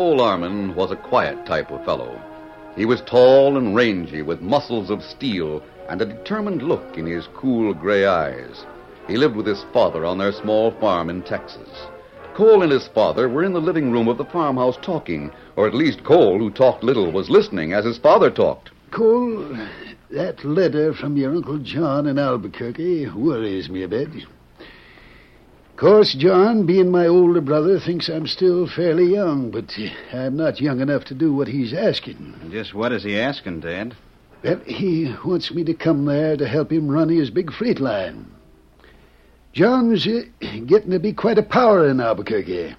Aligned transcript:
Cole 0.00 0.22
Armin 0.22 0.74
was 0.74 0.90
a 0.90 0.96
quiet 0.96 1.44
type 1.44 1.70
of 1.70 1.84
fellow. 1.84 2.18
He 2.74 2.86
was 2.86 3.02
tall 3.02 3.58
and 3.58 3.76
rangy, 3.76 4.22
with 4.22 4.40
muscles 4.40 4.88
of 4.88 5.02
steel 5.02 5.62
and 5.90 6.00
a 6.00 6.06
determined 6.06 6.62
look 6.62 6.96
in 6.96 7.04
his 7.04 7.28
cool 7.34 7.74
gray 7.74 8.06
eyes. 8.06 8.64
He 9.06 9.18
lived 9.18 9.36
with 9.36 9.46
his 9.46 9.62
father 9.74 10.06
on 10.06 10.16
their 10.16 10.32
small 10.32 10.70
farm 10.80 11.10
in 11.10 11.20
Texas. 11.20 11.68
Cole 12.34 12.62
and 12.62 12.72
his 12.72 12.88
father 12.88 13.28
were 13.28 13.44
in 13.44 13.52
the 13.52 13.60
living 13.60 13.92
room 13.92 14.08
of 14.08 14.16
the 14.16 14.24
farmhouse 14.24 14.78
talking, 14.80 15.32
or 15.56 15.68
at 15.68 15.74
least 15.74 16.02
Cole, 16.02 16.38
who 16.38 16.50
talked 16.50 16.82
little, 16.82 17.12
was 17.12 17.28
listening 17.28 17.74
as 17.74 17.84
his 17.84 17.98
father 17.98 18.30
talked. 18.30 18.70
Cole, 18.90 19.54
that 20.12 20.42
letter 20.46 20.94
from 20.94 21.18
your 21.18 21.32
Uncle 21.32 21.58
John 21.58 22.06
in 22.06 22.18
Albuquerque 22.18 23.10
worries 23.10 23.68
me 23.68 23.82
a 23.82 23.88
bit. 23.88 24.08
Of 25.80 25.86
course, 25.86 26.12
John, 26.12 26.66
being 26.66 26.90
my 26.90 27.06
older 27.06 27.40
brother, 27.40 27.80
thinks 27.80 28.10
I'm 28.10 28.26
still 28.26 28.66
fairly 28.66 29.06
young, 29.06 29.50
but 29.50 29.74
I'm 30.12 30.36
not 30.36 30.60
young 30.60 30.80
enough 30.80 31.04
to 31.04 31.14
do 31.14 31.32
what 31.32 31.48
he's 31.48 31.72
asking. 31.72 32.34
Just 32.50 32.74
what 32.74 32.92
is 32.92 33.02
he 33.02 33.18
asking, 33.18 33.60
Dad? 33.60 33.96
Well, 34.44 34.60
he 34.66 35.14
wants 35.24 35.50
me 35.50 35.64
to 35.64 35.72
come 35.72 36.04
there 36.04 36.36
to 36.36 36.46
help 36.46 36.70
him 36.70 36.90
run 36.90 37.08
his 37.08 37.30
big 37.30 37.50
freight 37.50 37.80
line. 37.80 38.30
John's 39.54 40.06
uh, 40.06 40.24
getting 40.66 40.90
to 40.90 40.98
be 40.98 41.14
quite 41.14 41.38
a 41.38 41.42
power 41.42 41.88
in 41.88 41.98
Albuquerque, 41.98 42.76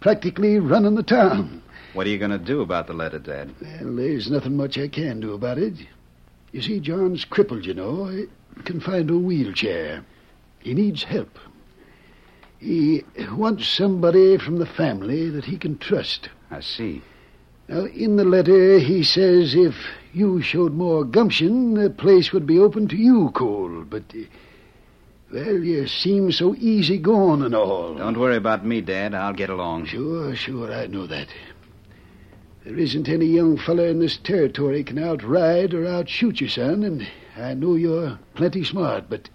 practically 0.00 0.58
running 0.58 0.96
the 0.96 1.04
town. 1.04 1.62
What 1.92 2.08
are 2.08 2.10
you 2.10 2.18
going 2.18 2.32
to 2.32 2.38
do 2.38 2.62
about 2.62 2.88
the 2.88 2.94
letter, 2.94 3.20
Dad? 3.20 3.54
Well, 3.60 3.94
there's 3.94 4.28
nothing 4.28 4.56
much 4.56 4.76
I 4.76 4.88
can 4.88 5.20
do 5.20 5.34
about 5.34 5.58
it. 5.58 5.74
You 6.50 6.62
see, 6.62 6.80
John's 6.80 7.24
crippled, 7.24 7.64
you 7.64 7.74
know, 7.74 8.06
He 8.08 8.26
confined 8.64 9.06
to 9.06 9.14
a 9.14 9.20
wheelchair. 9.20 10.04
He 10.58 10.74
needs 10.74 11.04
help. 11.04 11.38
He 12.60 13.04
wants 13.32 13.66
somebody 13.66 14.36
from 14.36 14.58
the 14.58 14.66
family 14.66 15.30
that 15.30 15.46
he 15.46 15.56
can 15.56 15.78
trust. 15.78 16.28
I 16.50 16.60
see. 16.60 17.02
Now, 17.68 17.86
in 17.86 18.16
the 18.16 18.24
letter, 18.24 18.78
he 18.78 19.02
says 19.02 19.54
if 19.54 19.74
you 20.12 20.42
showed 20.42 20.74
more 20.74 21.04
gumption, 21.04 21.74
the 21.74 21.88
place 21.88 22.32
would 22.32 22.46
be 22.46 22.58
open 22.58 22.86
to 22.88 22.96
you, 22.96 23.30
Cole. 23.32 23.84
But, 23.88 24.02
uh, 24.14 24.24
well, 25.32 25.62
you 25.62 25.86
seem 25.86 26.32
so 26.32 26.54
easygoing 26.56 27.42
and 27.42 27.54
all. 27.54 27.94
Don't 27.94 28.18
worry 28.18 28.36
about 28.36 28.66
me, 28.66 28.82
Dad. 28.82 29.14
I'll 29.14 29.32
get 29.32 29.48
along. 29.48 29.86
Sure, 29.86 30.34
sure, 30.36 30.70
I 30.70 30.86
know 30.86 31.06
that. 31.06 31.28
There 32.64 32.76
isn't 32.76 33.08
any 33.08 33.26
young 33.26 33.56
fella 33.56 33.84
in 33.84 34.00
this 34.00 34.18
territory 34.18 34.84
can 34.84 34.98
outride 34.98 35.72
or 35.72 35.86
outshoot 35.86 36.42
you, 36.42 36.48
son, 36.48 36.82
and 36.82 37.08
I 37.38 37.54
know 37.54 37.74
you're 37.74 38.18
plenty 38.34 38.64
smart, 38.64 39.04
but. 39.08 39.30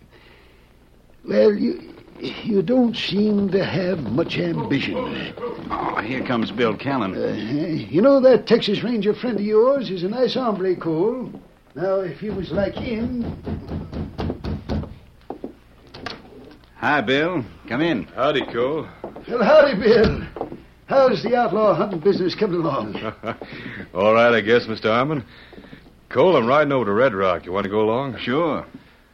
Well, 1.24 1.56
you. 1.56 1.95
You 2.20 2.62
don't 2.62 2.96
seem 2.96 3.50
to 3.50 3.64
have 3.64 4.00
much 4.12 4.38
ambition. 4.38 4.96
Oh, 5.70 6.02
here 6.02 6.24
comes 6.24 6.50
Bill 6.52 6.76
Callan. 6.76 7.14
Uh, 7.16 7.34
you 7.34 8.02
know 8.02 8.20
that 8.22 8.48
Texas 8.48 8.84
Ranger 8.84 9.14
friend 9.14 9.38
of 9.40 9.46
yours 9.46 9.90
is 9.90 10.04
a 10.04 10.08
nice 10.10 10.34
hombre, 10.36 10.76
Cole. 10.76 11.30
Now, 11.76 12.00
if 12.00 12.24
you 12.24 12.32
was 12.34 12.52
like 12.52 12.74
him, 12.74 13.24
Hi, 16.78 17.02
Bill. 17.02 17.44
Come 17.68 17.82
in. 17.82 18.04
Howdy, 18.04 18.46
Cole. 18.46 18.88
well, 19.28 19.44
howdy, 19.44 19.74
Bill. 19.76 20.22
How's 20.86 21.24
the 21.24 21.36
outlaw 21.36 21.74
hunting 21.74 22.00
business 22.00 22.36
coming 22.36 22.62
along? 22.62 22.96
All 23.94 24.14
right, 24.14 24.34
I 24.34 24.42
guess, 24.42 24.66
Mr. 24.68 24.92
Armin. 24.92 25.26
Cole, 26.10 26.38
I'm 26.38 26.46
riding 26.46 26.72
over 26.72 26.86
to 26.86 26.92
Red 26.94 27.14
Rock. 27.16 27.46
You 27.46 27.52
want 27.52 27.64
to 27.64 27.70
go 27.72 27.82
along? 27.82 28.20
Sure. 28.20 28.66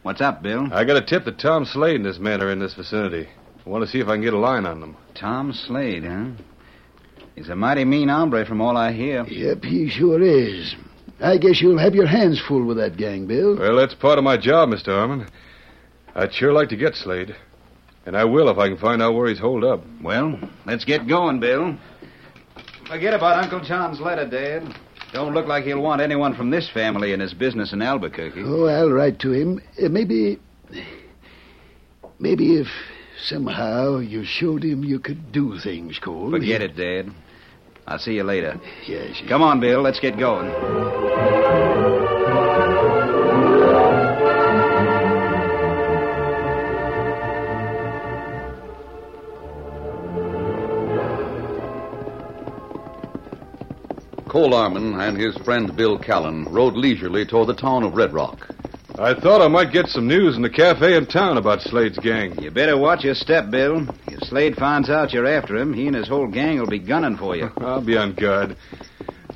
What's 0.04 0.20
up, 0.20 0.42
Bill? 0.42 0.68
I 0.74 0.84
got 0.84 0.98
a 0.98 1.06
tip 1.06 1.26
that 1.26 1.38
Tom 1.38 1.64
Slade 1.64 1.98
and 1.98 2.06
his 2.06 2.18
men 2.18 2.42
are 2.42 2.50
in 2.52 2.58
this 2.58 2.74
vicinity. 2.74 3.30
I 3.64 3.70
want 3.70 3.86
to 3.86 3.90
see 3.90 4.00
if 4.00 4.08
I 4.08 4.16
can 4.16 4.24
get 4.24 4.34
a 4.34 4.40
line 4.40 4.66
on 4.66 4.80
them. 4.80 4.98
Tom 5.14 5.54
Slade, 5.54 6.04
huh? 6.04 6.32
He's 7.36 7.50
a 7.50 7.56
mighty 7.56 7.86
mean 7.86 8.10
hombre 8.10 8.44
from 8.48 8.62
all 8.62 8.76
I 8.76 8.94
hear. 8.94 9.24
Yep, 9.26 9.64
he 9.64 9.90
sure 9.90 10.20
is. 10.20 10.76
I 11.20 11.38
guess 11.38 11.62
you'll 11.62 11.78
have 11.78 11.94
your 11.94 12.08
hands 12.08 12.42
full 12.48 12.66
with 12.66 12.78
that 12.78 12.98
gang, 12.98 13.28
Bill. 13.28 13.56
Well, 13.56 13.76
that's 13.76 13.94
part 13.94 14.18
of 14.18 14.24
my 14.24 14.38
job, 14.38 14.70
Mr. 14.70 14.88
Harmon. 14.88 15.28
I'd 16.16 16.34
sure 16.34 16.52
like 16.52 16.70
to 16.70 16.76
get 16.76 16.96
Slade. 16.96 17.36
And 18.08 18.18
I 18.18 18.26
will 18.26 18.50
if 18.50 18.58
I 18.58 18.70
can 18.70 18.80
find 18.80 19.04
out 19.04 19.14
where 19.14 19.30
he's 19.30 19.38
holed 19.40 19.64
up. 19.64 19.84
Well, 20.02 20.40
let's 20.66 20.84
get 20.84 21.08
going, 21.08 21.40
Bill. 21.40 21.78
Forget 22.88 23.14
about 23.14 23.44
Uncle 23.44 23.60
John's 23.60 24.00
letter, 24.00 24.28
Dad. 24.28 24.76
Don't 25.14 25.34
look 25.34 25.46
like 25.46 25.66
he'll 25.66 25.82
want 25.82 26.02
anyone 26.02 26.36
from 26.36 26.50
this 26.52 26.70
family 26.70 27.12
in 27.12 27.20
his 27.20 27.34
business 27.34 27.74
in 27.74 27.82
Albuquerque. 27.82 28.44
Oh, 28.46 28.66
I'll 28.66 28.90
write 28.92 29.20
to 29.20 29.32
him. 29.32 29.62
Uh, 29.82 29.90
maybe. 29.90 30.40
Maybe 32.20 32.56
if 32.56 32.68
somehow 33.24 33.98
you 33.98 34.24
showed 34.24 34.64
him 34.64 34.84
you 34.84 35.00
could 35.00 35.32
do 35.32 35.60
things, 35.60 36.00
Cole. 36.00 36.32
Forget 36.32 36.62
it, 36.62 36.76
Dad. 36.76 37.14
I'll 37.88 38.00
see 38.00 38.14
you 38.14 38.24
later. 38.24 38.60
Yes. 38.88 39.22
Come 39.28 39.42
on, 39.42 39.60
Bill. 39.60 39.82
Let's 39.82 40.00
get 40.00 40.18
going. 40.18 40.50
Cole 54.32 54.54
Armon 54.54 54.98
and 54.98 55.18
his 55.18 55.36
friend 55.40 55.76
Bill 55.76 56.00
Callan 56.00 56.46
rode 56.46 56.76
leisurely 56.76 57.26
toward 57.26 57.50
the 57.50 57.54
town 57.54 57.84
of 57.84 57.96
Red 57.96 58.14
Rock. 58.14 58.48
I 58.98 59.14
thought 59.14 59.42
I 59.42 59.50
might 59.50 59.74
get 59.74 59.88
some 59.88 60.08
news 60.08 60.38
in 60.38 60.42
the 60.42 60.50
cafe 60.50 60.96
in 60.96 61.06
town 61.06 61.38
about 61.38 61.62
Slade's 61.62 61.98
gang. 61.98 62.42
You 62.42 62.50
better 62.50 62.78
watch 62.78 63.04
your 63.04 63.14
step, 63.14 63.52
Bill. 63.52 63.86
If 64.08 64.24
Slade 64.24 64.56
finds 64.56 64.90
out 64.90 65.12
you're 65.12 65.28
after 65.28 65.58
him, 65.58 65.74
he 65.74 65.86
and 65.86 65.98
his 65.98 66.08
whole 66.08 66.28
gang 66.28 66.60
will 66.60 66.70
be 66.70 66.80
gunning 66.80 67.18
for 67.18 67.36
you. 67.36 67.52
I'll 67.58 67.82
be 67.82 67.98
on 67.98 68.14
guard. 68.14 68.56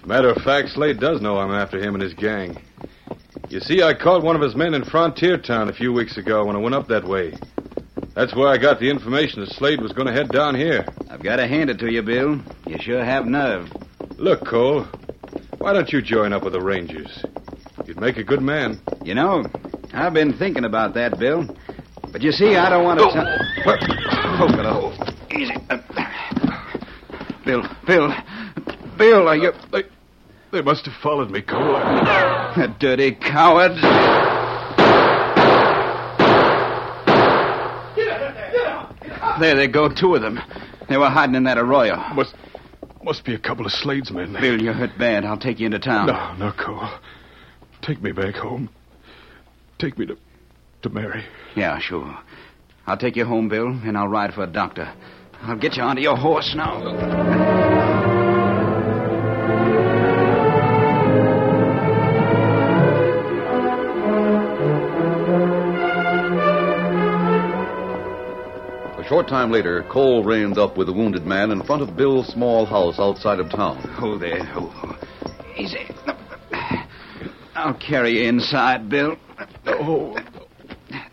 Matter 0.06 0.30
of 0.30 0.42
fact, 0.44 0.70
Slade 0.70 1.02
does 1.02 1.20
know 1.20 1.40
I'm 1.40 1.52
after 1.52 1.78
him 1.78 1.96
and 1.96 2.02
his 2.02 2.14
gang. 2.14 2.62
You 3.50 3.60
see, 3.60 3.84
I 3.84 3.96
caught 3.96 4.24
one 4.24 4.38
of 4.38 4.42
his 4.42 4.56
men 4.56 4.74
in 4.74 4.86
Frontier 4.86 5.38
Town 5.38 5.68
a 5.68 5.74
few 5.74 5.92
weeks 5.92 6.16
ago 6.16 6.46
when 6.46 6.56
I 6.56 6.60
went 6.60 6.74
up 6.74 6.88
that 6.88 7.04
way. 7.04 7.38
That's 8.14 8.34
where 8.34 8.48
I 8.48 8.56
got 8.58 8.80
the 8.80 8.90
information 8.90 9.42
that 9.42 9.50
Slade 9.50 9.82
was 9.82 9.92
going 9.92 10.08
to 10.08 10.14
head 10.14 10.32
down 10.32 10.56
here. 10.56 10.86
I've 11.10 11.22
got 11.22 11.36
to 11.36 11.48
hand 11.48 11.70
it 11.70 11.80
to 11.80 11.92
you, 11.92 12.02
Bill. 12.02 12.40
You 12.66 12.80
sure 12.80 13.04
have 13.04 13.26
nerve. 13.26 13.70
Look, 14.18 14.46
Cole, 14.46 14.86
why 15.58 15.74
don't 15.74 15.92
you 15.92 16.02
join 16.02 16.32
up 16.32 16.44
with 16.44 16.54
the 16.54 16.62
Rangers? 16.62 17.26
You'd 17.86 18.00
make 18.00 18.16
a 18.16 18.24
good 18.24 18.42
man. 18.42 18.80
You 19.04 19.14
know, 19.14 19.46
I've 19.94 20.14
been 20.14 20.38
thinking 20.38 20.64
about 20.64 20.94
that, 20.94 21.20
Bill. 21.20 21.46
But 22.12 22.22
you 22.22 22.32
see, 22.32 22.56
I 22.56 22.70
don't 22.70 22.86
want 22.86 23.00
to. 23.00 23.06
Oh, 23.66 23.78
oh, 24.40 24.48
hello. 24.48 24.94
Easy. 25.32 25.54
Uh, 25.70 25.80
Bill, 27.46 27.64
Bill, 27.86 28.14
Bill, 28.98 29.28
are 29.28 29.36
you. 29.36 29.52
They, 29.72 29.84
they 30.52 30.62
must 30.62 30.86
have 30.86 30.96
followed 31.04 31.30
me, 31.30 31.42
Cole. 31.42 31.76
A 31.76 32.76
dirty 32.80 33.12
coward. 33.12 33.74
There 39.42 39.56
they 39.56 39.68
go, 39.68 39.90
two 39.94 40.16
of 40.16 40.22
them. 40.22 40.40
They 40.88 40.96
were 40.96 41.10
hiding 41.10 41.36
in 41.36 41.44
that 41.44 41.58
arroyo. 41.58 41.98
Must, 42.14 42.34
must 43.06 43.24
be 43.24 43.36
a 43.36 43.40
couple 43.40 43.66
of 43.66 43.72
Slade's 43.72 44.12
men. 44.12 44.34
Bill, 44.34 44.60
you're 44.60 44.74
hurt 44.74 44.98
bad. 44.98 45.24
I'll 45.26 45.38
take 45.38 45.60
you 45.60 45.68
into 45.68 45.80
town. 45.80 46.08
No, 46.08 46.34
no, 46.48 46.52
Cole. 46.52 46.90
Take 47.84 48.02
me 48.02 48.12
back 48.12 48.34
home. 48.34 48.68
Take 49.78 49.98
me 50.00 50.08
to, 50.08 50.18
to 50.82 50.90
Mary. 50.90 51.24
Yeah, 51.56 51.78
sure. 51.80 52.18
I'll 52.88 52.98
take 52.98 53.16
you 53.16 53.26
home, 53.26 53.48
Bill, 53.48 53.68
and 53.68 53.96
I'll 53.96 54.08
ride 54.08 54.34
for 54.34 54.44
a 54.44 54.48
doctor. 54.48 54.92
I'll 55.42 55.56
get 55.56 55.78
you 55.78 55.84
onto 55.84 56.02
your 56.02 56.18
horse 56.18 56.54
now. 56.56 58.05
Short 69.16 69.30
time 69.30 69.50
later, 69.50 69.82
Cole 69.84 70.26
reined 70.26 70.58
up 70.58 70.76
with 70.76 70.88
the 70.88 70.94
wounded 70.94 71.26
man 71.26 71.50
in 71.52 71.64
front 71.64 71.82
of 71.82 71.96
Bill's 71.96 72.28
small 72.28 72.66
house 72.66 73.00
outside 73.00 73.40
of 73.40 73.50
town. 73.50 73.80
Oh, 74.02 74.18
there. 74.18 74.42
Oh, 74.56 75.00
easy. 75.56 75.88
I'll 77.56 77.76
carry 77.76 78.20
you 78.20 78.28
inside, 78.28 78.90
Bill. 78.90 79.16
Oh, 79.68 80.18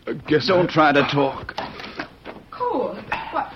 I 0.08 0.14
guess 0.26 0.48
Don't 0.48 0.68
try 0.68 0.90
to 0.90 1.02
talk. 1.02 1.54
Cole, 2.50 2.96
what? 3.30 3.52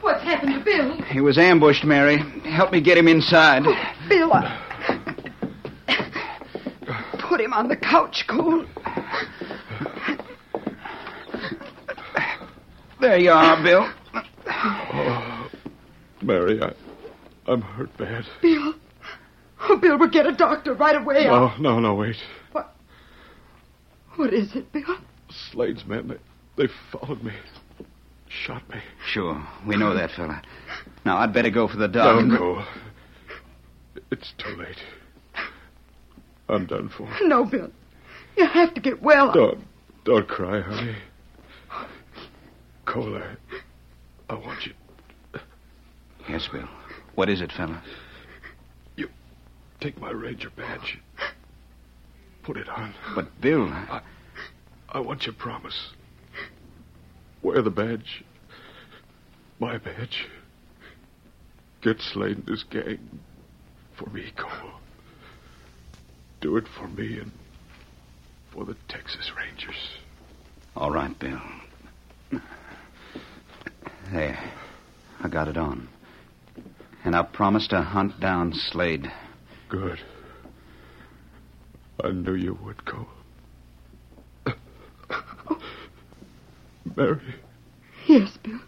What's 0.00 0.22
happened 0.22 0.54
to 0.54 0.60
Bill? 0.64 1.02
He 1.02 1.20
was 1.20 1.36
ambushed, 1.36 1.82
Mary. 1.82 2.18
Help 2.48 2.70
me 2.70 2.80
get 2.80 2.96
him 2.96 3.08
inside. 3.08 3.64
Bill, 4.08 4.32
I... 4.32 4.62
Put 7.18 7.40
him 7.40 7.52
on 7.52 7.66
the 7.66 7.76
couch, 7.76 8.26
Cole. 8.28 8.64
There 13.06 13.18
you 13.18 13.30
are, 13.30 13.62
Bill. 13.62 13.88
Oh, 14.48 15.48
Mary, 16.22 16.60
I, 16.60 16.72
I'm 17.46 17.62
hurt 17.62 17.96
bad. 17.96 18.24
Bill. 18.42 18.74
Oh, 19.60 19.76
Bill, 19.76 19.96
we'll 19.96 20.08
get 20.08 20.26
a 20.26 20.32
doctor 20.32 20.74
right 20.74 20.96
away. 20.96 21.22
No, 21.22 21.52
no, 21.60 21.78
no, 21.78 21.94
wait. 21.94 22.16
What? 22.50 22.74
What 24.16 24.34
is 24.34 24.56
it, 24.56 24.72
Bill? 24.72 24.96
Slade's 25.30 25.86
men, 25.86 26.08
they, 26.08 26.16
they 26.64 26.72
followed 26.90 27.22
me. 27.22 27.32
Shot 28.28 28.68
me. 28.70 28.80
Sure, 29.06 29.40
we 29.64 29.76
know 29.76 29.94
that 29.94 30.10
fella. 30.10 30.42
Now, 31.04 31.18
I'd 31.18 31.32
better 31.32 31.50
go 31.50 31.68
for 31.68 31.76
the 31.76 31.86
dog. 31.86 32.24
No, 32.24 32.36
Cole. 32.36 32.64
It's 34.10 34.34
too 34.36 34.56
late. 34.56 34.82
I'm 36.48 36.66
done 36.66 36.88
for. 36.88 37.08
No, 37.22 37.44
Bill. 37.44 37.70
You 38.36 38.46
have 38.46 38.74
to 38.74 38.80
get 38.80 39.00
well. 39.00 39.32
Don't, 39.32 39.60
don't 40.04 40.26
cry, 40.26 40.60
honey. 40.60 40.96
Cole, 42.86 43.16
I, 43.16 43.36
I 44.30 44.34
want 44.34 44.64
you. 44.64 44.72
Yes, 46.28 46.48
Bill. 46.48 46.68
What 47.14 47.28
is 47.28 47.40
it, 47.40 47.52
fella? 47.52 47.82
You 48.96 49.08
take 49.80 50.00
my 50.00 50.10
ranger 50.10 50.50
badge. 50.50 50.98
Put 52.42 52.56
it 52.56 52.68
on. 52.68 52.94
But, 53.14 53.40
Bill, 53.40 53.70
I 54.88 55.00
want 55.00 55.26
your 55.26 55.34
promise. 55.34 55.90
Wear 57.42 57.60
the 57.62 57.70
badge. 57.70 58.24
My 59.58 59.78
badge. 59.78 60.26
Get 61.82 62.00
Slade 62.00 62.38
and 62.38 62.48
his 62.48 62.64
gang. 62.64 63.20
For 63.94 64.08
me, 64.10 64.32
Cole. 64.36 64.70
Do 66.40 66.56
it 66.56 66.66
for 66.68 66.88
me 66.88 67.18
and 67.18 67.32
for 68.52 68.64
the 68.64 68.76
Texas 68.88 69.32
Rangers. 69.36 69.76
all 70.76 70.90
right, 70.90 71.16
Bill. 71.18 71.40
There. 74.12 74.38
I 75.22 75.28
got 75.28 75.48
it 75.48 75.56
on. 75.56 75.88
And 77.04 77.14
I 77.16 77.22
promised 77.22 77.70
to 77.70 77.82
hunt 77.82 78.20
down 78.20 78.52
Slade. 78.54 79.10
Good. 79.68 80.00
I 82.02 82.10
knew 82.10 82.34
you 82.34 82.58
would, 82.64 82.84
Cole. 82.84 83.06
Mary, 86.96 87.34
Yes, 88.06 88.30
Bill. 88.42 88.60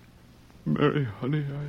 Mary, 0.66 1.04
honey, 1.04 1.46
I. 1.48 1.68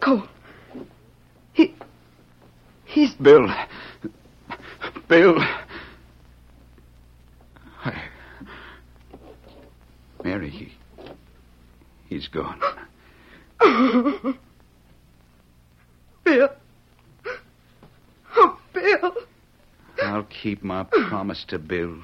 Cole. 0.00 0.28
He. 1.54 1.74
He's. 2.84 3.14
Bill. 3.14 3.48
Bill. 5.08 5.38
I... 7.84 8.02
Mary, 10.22 10.50
he. 10.50 10.74
He's 12.08 12.28
gone. 12.28 12.60
Bill. 16.24 16.48
Oh, 18.36 18.58
Bill. 18.74 19.14
I'll 20.14 20.22
keep 20.22 20.62
my 20.62 20.84
promise 20.84 21.44
to 21.48 21.58
Bill. 21.58 21.96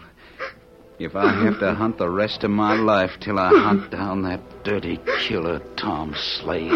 If 0.98 1.14
I 1.14 1.32
have 1.44 1.60
to 1.60 1.74
hunt 1.74 1.96
the 1.96 2.10
rest 2.10 2.42
of 2.42 2.50
my 2.50 2.74
life 2.74 3.12
till 3.20 3.38
I 3.38 3.50
hunt 3.50 3.92
down 3.92 4.22
that 4.22 4.64
dirty 4.64 4.98
killer, 5.20 5.60
Tom 5.76 6.16
Slade. 6.16 6.72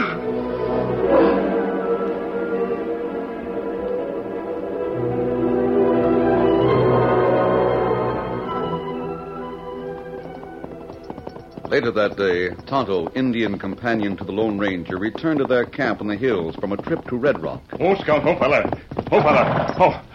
Later 11.69 11.91
that 11.91 12.17
day, 12.17 12.51
Tonto, 12.67 13.11
Indian 13.17 13.59
companion 13.59 14.17
to 14.19 14.23
the 14.23 14.31
Lone 14.31 14.57
Ranger, 14.57 14.99
returned 14.99 15.41
to 15.41 15.47
their 15.47 15.65
camp 15.65 16.01
in 16.01 16.07
the 16.07 16.17
hills 16.17 16.55
from 16.55 16.71
a 16.71 16.77
trip 16.77 17.05
to 17.09 17.17
Red 17.17 17.43
Rock. 17.43 17.61
Oh, 17.81 17.97
Scout, 17.97 18.25
oh, 18.25 18.39
fella. 18.39 18.71
Oh, 19.11 19.21
fella. 19.21 19.75
Oh. 19.81 20.14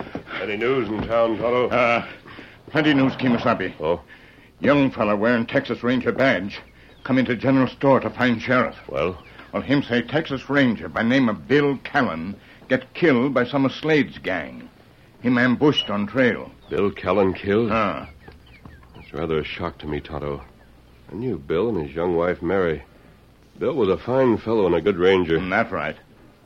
Any 0.50 0.58
news 0.58 0.88
in 0.88 0.98
town, 1.08 1.38
Tonto? 1.38 1.70
Uh, 1.70 2.04
plenty 2.72 2.96
news, 2.96 3.14
Kemo 3.18 3.40
Sabe. 3.40 3.72
Oh? 3.80 4.02
Young 4.60 4.90
fella 4.90 5.16
wearing 5.16 5.46
Texas 5.46 5.84
Ranger 5.84 6.12
badge. 6.12 6.60
Come 7.04 7.20
into 7.20 7.36
general 7.36 7.68
store 7.68 8.00
to 8.00 8.10
find 8.10 8.42
sheriff. 8.42 8.76
Well? 8.88 9.24
Well, 9.54 9.62
him 9.62 9.84
say 9.84 10.02
Texas 10.02 10.50
Ranger 10.50 10.90
by 10.90 11.04
name 11.04 11.30
of 11.30 11.48
Bill 11.48 11.78
Callan 11.84 12.36
get 12.68 12.96
killed 12.96 13.32
by 13.32 13.46
some 13.46 13.64
of 13.64 13.72
Slade's 13.74 14.18
gang. 14.18 14.68
Him 15.22 15.38
ambushed 15.38 15.92
on 15.92 16.08
trail. 16.08 16.50
Bill 16.68 16.90
Callan 16.90 17.36
killed? 17.36 17.70
Ah. 17.72 18.10
It's 18.96 19.14
rather 19.14 19.38
a 19.38 19.44
shock 19.44 19.78
to 19.80 19.88
me, 19.88 20.00
Tonto. 20.00 20.44
I 21.12 21.14
knew 21.16 21.38
Bill 21.38 21.70
and 21.70 21.86
his 21.86 21.96
young 21.96 22.16
wife, 22.16 22.42
Mary. 22.42 22.82
Bill 23.60 23.76
was 23.76 23.90
a 23.90 24.00
fine 24.00 24.40
fellow 24.40 24.66
and 24.66 24.74
a 24.74 24.82
good 24.82 24.98
ranger. 24.98 25.38
Mm, 25.38 25.52
That's 25.52 25.72
right. 25.72 25.96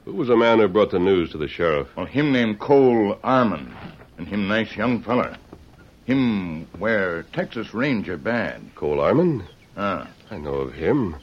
Who 0.05 0.13
was 0.13 0.27
the 0.27 0.35
man 0.35 0.59
who 0.59 0.67
brought 0.67 0.91
the 0.91 0.99
news 0.99 1.31
to 1.31 1.37
the 1.37 1.47
sheriff? 1.47 1.87
Well, 1.95 2.05
him 2.05 2.33
named 2.33 2.59
Cole 2.59 3.15
Armon, 3.23 3.73
and 4.17 4.27
him 4.27 4.47
nice 4.47 4.75
young 4.75 5.01
feller. 5.01 5.37
Him 6.05 6.67
wear 6.77 7.23
Texas 7.31 7.73
Ranger 7.73 8.17
bad. 8.17 8.61
Cole 8.75 8.97
Armon? 8.97 9.43
Ah. 9.77 10.09
I 10.29 10.37
know 10.37 10.55
of 10.55 10.73
him. 10.73 11.15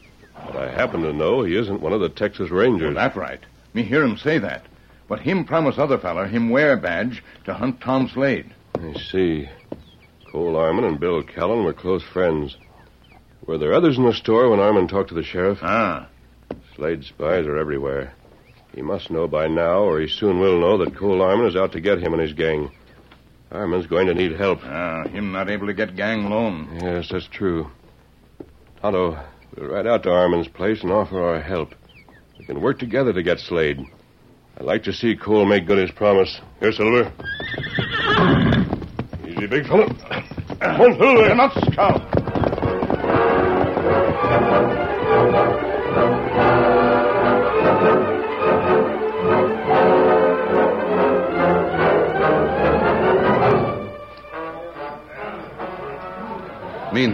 But 0.46 0.56
I 0.56 0.70
happen 0.70 1.02
to 1.02 1.12
know 1.12 1.42
he 1.42 1.56
isn't 1.56 1.82
one 1.82 1.92
of 1.92 2.00
the 2.00 2.08
Texas 2.08 2.50
Rangers. 2.50 2.94
Well, 2.94 3.04
that's 3.04 3.16
right. 3.16 3.40
Me 3.74 3.82
hear 3.82 4.02
him 4.02 4.16
say 4.16 4.38
that. 4.38 4.64
But 5.08 5.20
him 5.20 5.44
promise 5.44 5.76
other 5.76 5.98
feller 5.98 6.26
him 6.26 6.48
wear 6.48 6.76
badge 6.78 7.22
to 7.44 7.52
hunt 7.52 7.80
Tom 7.82 8.08
Slade. 8.08 8.50
I 8.76 8.94
see. 8.94 9.48
Cole 10.32 10.54
Armon 10.54 10.86
and 10.86 10.98
Bill 10.98 11.22
Callan 11.22 11.64
were 11.64 11.74
close 11.74 12.02
friends. 12.02 12.56
Were 13.46 13.58
there 13.58 13.74
others 13.74 13.98
in 13.98 14.04
the 14.04 14.14
store 14.14 14.48
when 14.48 14.60
Armon 14.60 14.88
talked 14.88 15.10
to 15.10 15.14
the 15.14 15.22
sheriff? 15.22 15.58
Ah. 15.60 16.06
Slade 16.76 17.04
spies 17.04 17.46
are 17.46 17.58
everywhere. 17.58 18.14
He 18.74 18.82
must 18.82 19.10
know 19.10 19.26
by 19.26 19.48
now, 19.48 19.80
or 19.82 20.00
he 20.00 20.08
soon 20.08 20.38
will 20.40 20.60
know, 20.60 20.78
that 20.78 20.96
Cole 20.96 21.18
Armon 21.18 21.48
is 21.48 21.56
out 21.56 21.72
to 21.72 21.80
get 21.80 21.98
him 21.98 22.12
and 22.12 22.22
his 22.22 22.32
gang. 22.32 22.70
Armon's 23.50 23.86
going 23.86 24.06
to 24.06 24.14
need 24.14 24.32
help. 24.32 24.60
Ah, 24.62 25.02
him 25.08 25.32
not 25.32 25.50
able 25.50 25.66
to 25.66 25.74
get 25.74 25.96
gang 25.96 26.30
loan. 26.30 26.78
Yes, 26.80 27.08
that's 27.10 27.26
true. 27.26 27.68
Tonto, 28.80 29.18
we'll 29.56 29.70
ride 29.70 29.88
out 29.88 30.04
to 30.04 30.08
Armon's 30.10 30.46
place 30.48 30.82
and 30.82 30.92
offer 30.92 31.20
our 31.20 31.40
help. 31.40 31.74
We 32.38 32.44
can 32.46 32.60
work 32.62 32.78
together 32.78 33.12
to 33.12 33.22
get 33.22 33.40
Slade. 33.40 33.80
I'd 34.56 34.64
like 34.64 34.84
to 34.84 34.92
see 34.92 35.16
Cole 35.16 35.46
make 35.46 35.66
good 35.66 35.78
his 35.78 35.90
promise. 35.90 36.40
Here, 36.60 36.70
Silver. 36.70 37.12
Easy, 39.26 39.46
big 39.46 39.66
fellow. 39.66 39.88
Come 40.60 40.80
on, 40.80 40.98
Silver. 40.98 41.26
You're 41.26 41.34
not 41.34 41.52
scout. 41.72 42.19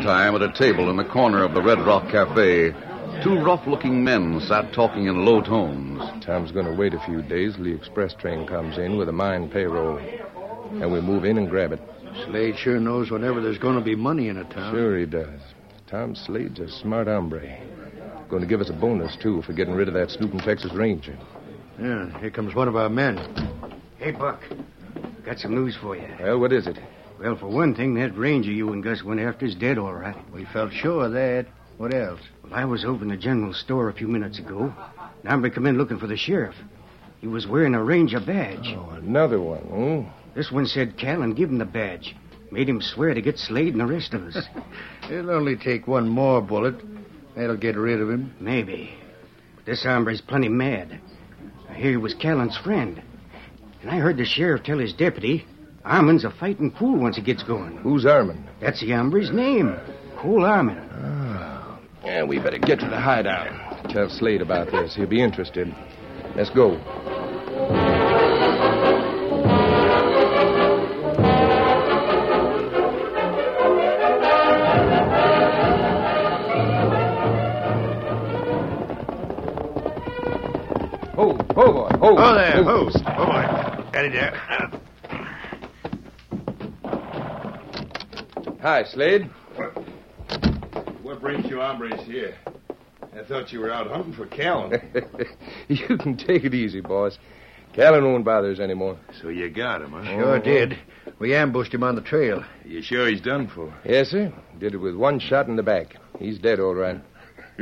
Meantime, 0.07 0.37
at 0.37 0.43
a 0.43 0.53
table 0.53 0.89
in 0.89 0.97
the 0.97 1.05
corner 1.05 1.43
of 1.43 1.53
the 1.53 1.61
Red 1.61 1.81
Rock 1.81 2.09
Cafe, 2.13 2.71
two 3.25 3.41
rough 3.41 3.67
looking 3.67 4.05
men 4.05 4.41
sat 4.47 4.73
talking 4.73 5.07
in 5.07 5.25
low 5.25 5.41
tones. 5.41 6.01
Tom's 6.25 6.53
going 6.53 6.67
to 6.67 6.73
wait 6.73 6.95
a 6.95 7.01
few 7.01 7.23
days 7.23 7.57
till 7.57 7.65
the 7.65 7.75
express 7.75 8.15
train 8.15 8.47
comes 8.47 8.79
in 8.79 8.99
with 8.99 9.09
a 9.09 9.13
mine 9.13 9.51
payroll. 9.51 9.99
And 9.99 10.93
we 10.93 11.01
move 11.01 11.25
in 11.25 11.39
and 11.39 11.51
grab 11.51 11.73
it. 11.73 11.81
Slade 12.25 12.57
sure 12.57 12.79
knows 12.79 13.11
whenever 13.11 13.41
there's 13.41 13.59
going 13.59 13.75
to 13.75 13.85
be 13.85 13.97
money 13.97 14.29
in 14.29 14.37
a 14.37 14.45
town. 14.45 14.73
Sure 14.73 14.97
he 14.97 15.07
does. 15.07 15.41
Tom 15.89 16.15
Slade's 16.15 16.61
a 16.61 16.71
smart 16.71 17.09
hombre. 17.09 17.59
Going 18.29 18.43
to 18.43 18.49
give 18.49 18.61
us 18.61 18.71
a 18.71 18.75
bonus, 18.75 19.17
too, 19.21 19.43
for 19.43 19.55
getting 19.55 19.75
rid 19.75 19.89
of 19.89 19.95
that 19.95 20.13
snooping 20.13 20.39
Texas 20.39 20.73
Ranger. 20.73 21.19
Yeah, 21.81 22.17
here 22.21 22.31
comes 22.31 22.55
one 22.55 22.69
of 22.69 22.77
our 22.77 22.89
men. 22.89 23.17
Hey, 23.99 24.13
Buck. 24.13 24.41
Got 25.25 25.41
some 25.41 25.57
news 25.57 25.77
for 25.83 25.97
you. 25.97 26.07
Well, 26.21 26.39
what 26.39 26.53
is 26.53 26.69
it? 26.69 26.79
Well, 27.19 27.37
for 27.37 27.49
one 27.49 27.75
thing, 27.75 27.95
that 27.95 28.17
ranger 28.17 28.53
you 28.53 28.73
and 28.73 28.83
Gus 28.83 29.03
went 29.03 29.21
after 29.21 29.47
is 29.47 29.55
dead, 29.55 29.79
all 29.79 29.95
right. 29.95 30.17
We 30.33 30.45
felt 30.45 30.73
sure 30.73 31.07
of 31.07 31.13
that. 31.13 31.47
What 31.79 31.95
else? 31.95 32.21
Well, 32.43 32.55
I 32.55 32.65
was 32.65 32.85
over 32.85 33.03
in 33.03 33.09
the 33.11 33.17
general 33.17 33.55
store 33.55 33.89
a 33.89 33.95
few 33.95 34.09
minutes 34.09 34.39
ago. 34.39 34.73
An 35.23 35.31
hombre 35.31 35.51
come 35.51 35.67
in 35.67 35.79
looking 35.79 35.99
for 35.99 36.07
the 36.07 36.17
sheriff. 36.17 36.55
He 37.21 37.27
was 37.27 37.47
wearing 37.47 37.75
a 37.75 37.83
ranger 37.83 38.21
badge. 38.21 38.75
Oh, 38.77 38.91
another 38.91 39.41
one, 39.41 39.61
hmm? 39.61 40.09
This 40.35 40.53
one 40.53 40.67
said 40.67 40.99
Callan 40.99 41.35
give 41.35 41.49
him 41.49 41.59
the 41.59 41.65
badge. 41.65 42.15
Made 42.51 42.69
him 42.69 42.83
swear 42.83 43.15
to 43.15 43.23
get 43.23 43.39
Slade 43.39 43.73
and 43.73 43.81
the 43.81 43.87
rest 43.87 44.13
of 44.13 44.23
us. 44.23 44.39
It'll 45.11 45.31
only 45.31 45.57
take 45.57 45.87
one 45.87 46.09
more 46.09 46.43
bullet. 46.43 46.77
That'll 47.35 47.57
get 47.57 47.77
rid 47.77 48.01
of 48.01 48.11
him. 48.11 48.35
Maybe. 48.41 48.95
But 49.57 49.65
this 49.65 49.83
hombre's 49.83 50.21
plenty 50.21 50.49
mad. 50.49 51.01
I 51.69 51.75
hear 51.75 51.91
he 51.91 51.97
was 51.97 52.15
Callan's 52.15 52.57
friend. 52.59 53.03
And 53.81 53.91
I 53.91 53.97
heard 53.97 54.19
the 54.19 54.25
sheriff 54.25 54.63
tell 54.63 54.79
his 54.79 54.93
deputy 54.93 55.47
Armin's 55.87 56.25
a 56.25 56.31
fighting 56.31 56.73
fool 56.73 56.99
once 56.99 57.15
he 57.17 57.23
gets 57.23 57.45
going. 57.45 57.77
Who's 57.79 58.05
Armin? 58.05 58.45
That's 58.61 58.81
the 58.81 58.91
hombre's 58.91 59.31
name. 59.31 59.77
Cole 60.19 60.45
Armin. 60.45 60.79
Oh. 60.79 61.79
Yeah, 62.05 62.25
we 62.25 62.39
better 62.39 62.59
get 62.59 62.81
to 62.81 62.89
the 62.89 63.01
hideout. 63.01 63.89
Tell 63.91 64.09
Slade 64.09 64.43
about 64.43 64.73
this. 64.73 64.97
He'll 64.97 65.07
be 65.07 65.23
interested. 65.23 65.73
Let's 66.35 66.51
go. 66.51 66.77
Hi, 88.67 88.83
Slade. 88.83 89.31
What 91.05 91.21
brings 91.21 91.49
you 91.49 91.59
hombres 91.61 92.01
here? 92.05 92.35
I 93.17 93.23
thought 93.23 93.53
you 93.53 93.61
were 93.61 93.71
out 93.71 93.87
hunting 93.87 94.13
for 94.13 94.27
Callan. 94.27 94.73
you 95.69 95.97
can 95.97 96.17
take 96.17 96.43
it 96.43 96.53
easy, 96.53 96.81
boss. 96.81 97.17
Callan 97.75 98.03
won't 98.03 98.25
bother 98.25 98.51
us 98.51 98.59
anymore. 98.59 98.99
so 99.23 99.29
you 99.29 99.51
got 99.51 99.83
him, 99.83 99.93
huh? 99.93 100.05
Sure 100.05 100.41
did. 100.41 100.77
We 101.21 101.33
ambushed 101.33 101.73
him 101.73 101.85
on 101.85 101.95
the 101.95 102.01
trail. 102.01 102.43
You 102.65 102.83
sure 102.83 103.09
he's 103.09 103.21
done 103.21 103.47
for? 103.47 103.73
Yes, 103.85 104.09
sir. 104.09 104.33
Did 104.59 104.75
it 104.75 104.79
with 104.79 104.97
one 104.97 105.21
shot 105.21 105.47
in 105.47 105.55
the 105.55 105.63
back. 105.63 105.95
He's 106.19 106.41
dead, 106.41 106.59
all 106.59 106.75
right. 106.75 107.01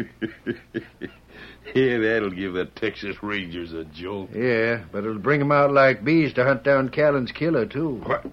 yeah, 1.74 1.98
that'll 1.98 2.30
give 2.30 2.54
the 2.54 2.64
Texas 2.76 3.22
Rangers 3.22 3.74
a 3.74 3.84
jolt. 3.84 4.30
Yeah, 4.34 4.84
but 4.90 5.04
it'll 5.04 5.18
bring 5.18 5.42
him 5.42 5.52
out 5.52 5.70
like 5.70 6.02
bees 6.02 6.32
to 6.32 6.44
hunt 6.44 6.64
down 6.64 6.88
Callan's 6.88 7.30
killer, 7.30 7.66
too. 7.66 8.00
What? 8.06 8.24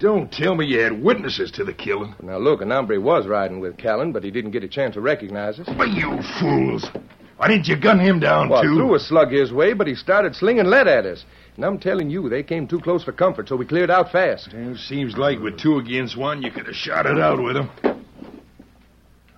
Don't 0.00 0.32
tell 0.32 0.54
me 0.54 0.64
you 0.64 0.80
had 0.80 1.02
witnesses 1.02 1.50
to 1.52 1.64
the 1.64 1.74
killing. 1.74 2.14
Now, 2.22 2.38
look, 2.38 2.62
an 2.62 2.70
hombre 2.70 2.98
was 2.98 3.26
riding 3.26 3.60
with 3.60 3.76
Callan, 3.76 4.12
but 4.12 4.24
he 4.24 4.30
didn't 4.30 4.50
get 4.52 4.64
a 4.64 4.68
chance 4.68 4.94
to 4.94 5.00
recognize 5.02 5.60
us. 5.60 5.68
But 5.76 5.90
you 5.90 6.18
fools! 6.40 6.88
Why 7.36 7.48
didn't 7.48 7.68
you 7.68 7.76
gun 7.76 7.98
him 8.00 8.18
down, 8.18 8.48
Well, 8.48 8.60
I 8.60 8.62
too? 8.62 8.74
threw 8.76 8.94
a 8.94 8.98
slug 8.98 9.30
his 9.30 9.52
way, 9.52 9.74
but 9.74 9.86
he 9.86 9.94
started 9.94 10.34
slinging 10.34 10.66
lead 10.66 10.88
at 10.88 11.04
us. 11.04 11.24
And 11.56 11.64
I'm 11.66 11.78
telling 11.78 12.08
you, 12.08 12.28
they 12.30 12.42
came 12.42 12.66
too 12.66 12.80
close 12.80 13.04
for 13.04 13.12
comfort, 13.12 13.48
so 13.48 13.56
we 13.56 13.66
cleared 13.66 13.90
out 13.90 14.10
fast. 14.10 14.52
Well, 14.54 14.74
seems 14.76 15.16
like 15.18 15.38
with 15.38 15.58
two 15.58 15.78
against 15.78 16.16
one, 16.16 16.42
you 16.42 16.50
could 16.50 16.66
have 16.66 16.74
shot 16.74 17.04
it 17.06 17.18
out 17.18 17.42
with 17.42 17.56
him. 17.56 17.70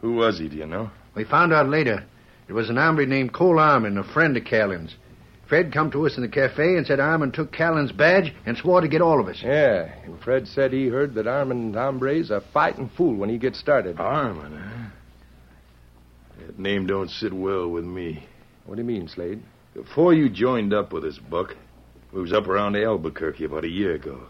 Who 0.00 0.14
was 0.14 0.38
he, 0.38 0.48
do 0.48 0.56
you 0.56 0.66
know? 0.66 0.90
We 1.14 1.24
found 1.24 1.52
out 1.52 1.68
later. 1.68 2.04
It 2.48 2.52
was 2.52 2.70
an 2.70 2.76
hombre 2.76 3.06
named 3.06 3.32
Cole 3.32 3.58
Armin, 3.58 3.98
a 3.98 4.04
friend 4.04 4.36
of 4.36 4.44
Callan's. 4.44 4.94
Fred 5.52 5.70
come 5.70 5.90
to 5.90 6.06
us 6.06 6.16
in 6.16 6.22
the 6.22 6.30
cafe 6.30 6.78
and 6.78 6.86
said 6.86 6.98
Armin 6.98 7.30
took 7.30 7.52
Callan's 7.52 7.92
badge 7.92 8.32
and 8.46 8.56
swore 8.56 8.80
to 8.80 8.88
get 8.88 9.02
all 9.02 9.20
of 9.20 9.28
us. 9.28 9.42
Yeah, 9.44 9.94
and 10.02 10.18
Fred 10.18 10.48
said 10.48 10.72
he 10.72 10.86
heard 10.86 11.12
that 11.12 11.26
Armin 11.26 11.74
Hombre's 11.74 12.30
a 12.30 12.40
fighting 12.40 12.88
fool 12.96 13.14
when 13.14 13.28
he 13.28 13.36
gets 13.36 13.58
started. 13.58 14.00
Armin, 14.00 14.56
huh? 14.56 14.88
That 16.46 16.58
name 16.58 16.86
don't 16.86 17.10
sit 17.10 17.34
well 17.34 17.68
with 17.68 17.84
me. 17.84 18.26
What 18.64 18.76
do 18.76 18.80
you 18.80 18.86
mean, 18.86 19.08
Slade? 19.08 19.42
Before 19.74 20.14
you 20.14 20.30
joined 20.30 20.72
up 20.72 20.90
with 20.90 21.04
us, 21.04 21.18
Buck, 21.18 21.54
we 22.14 22.22
was 22.22 22.32
up 22.32 22.48
around 22.48 22.74
Albuquerque 22.74 23.44
about 23.44 23.66
a 23.66 23.68
year 23.68 23.94
ago. 23.94 24.22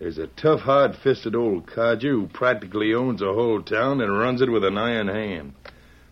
There's 0.00 0.18
a 0.18 0.26
tough, 0.26 0.60
hard-fisted 0.60 1.34
old 1.34 1.66
codger 1.66 2.12
who 2.12 2.26
practically 2.26 2.92
owns 2.92 3.22
a 3.22 3.32
whole 3.32 3.62
town 3.62 4.02
and 4.02 4.18
runs 4.18 4.42
it 4.42 4.52
with 4.52 4.64
an 4.64 4.76
iron 4.76 5.08
hand. 5.08 5.54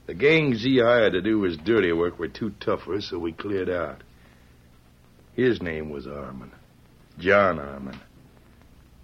The 0.06 0.14
gangs 0.14 0.62
he 0.62 0.78
hired 0.78 1.12
to 1.12 1.20
do 1.20 1.42
his 1.42 1.58
dirty 1.58 1.92
work 1.92 2.18
were 2.18 2.28
too 2.28 2.54
tough 2.58 2.84
for 2.84 2.94
us, 2.94 3.10
so 3.10 3.18
we 3.18 3.32
cleared 3.32 3.68
out. 3.68 4.02
His 5.40 5.62
name 5.62 5.88
was 5.88 6.06
Armin. 6.06 6.52
John 7.18 7.58
Armin. 7.58 7.98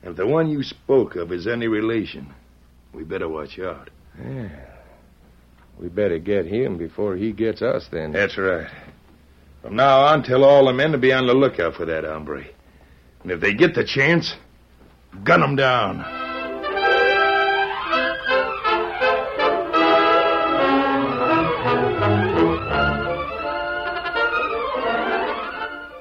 And 0.02 0.10
if 0.10 0.16
the 0.18 0.26
one 0.26 0.50
you 0.50 0.62
spoke 0.62 1.16
of 1.16 1.32
is 1.32 1.46
any 1.46 1.66
relation, 1.66 2.34
we 2.92 3.04
better 3.04 3.26
watch 3.26 3.58
out. 3.58 3.88
Yeah. 4.22 4.50
We 5.80 5.88
better 5.88 6.18
get 6.18 6.44
him 6.44 6.76
before 6.76 7.16
he 7.16 7.32
gets 7.32 7.62
us, 7.62 7.88
then. 7.90 8.12
That's 8.12 8.36
right. 8.36 8.68
From 9.62 9.76
now 9.76 10.00
on, 10.02 10.24
tell 10.24 10.44
all 10.44 10.66
the 10.66 10.74
men 10.74 10.92
to 10.92 10.98
be 10.98 11.10
on 11.10 11.26
the 11.26 11.32
lookout 11.32 11.74
for 11.74 11.86
that 11.86 12.04
hombre. 12.04 12.44
And 13.22 13.32
if 13.32 13.40
they 13.40 13.54
get 13.54 13.74
the 13.74 13.84
chance, 13.84 14.34
gun 15.24 15.42
'em 15.42 15.56
down. 15.56 16.25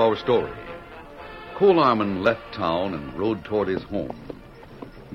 Our 0.00 0.16
story. 0.16 0.52
Cole 1.56 1.78
Armand 1.78 2.22
left 2.22 2.54
town 2.54 2.94
and 2.94 3.14
rode 3.14 3.44
toward 3.44 3.68
his 3.68 3.82
home. 3.84 4.16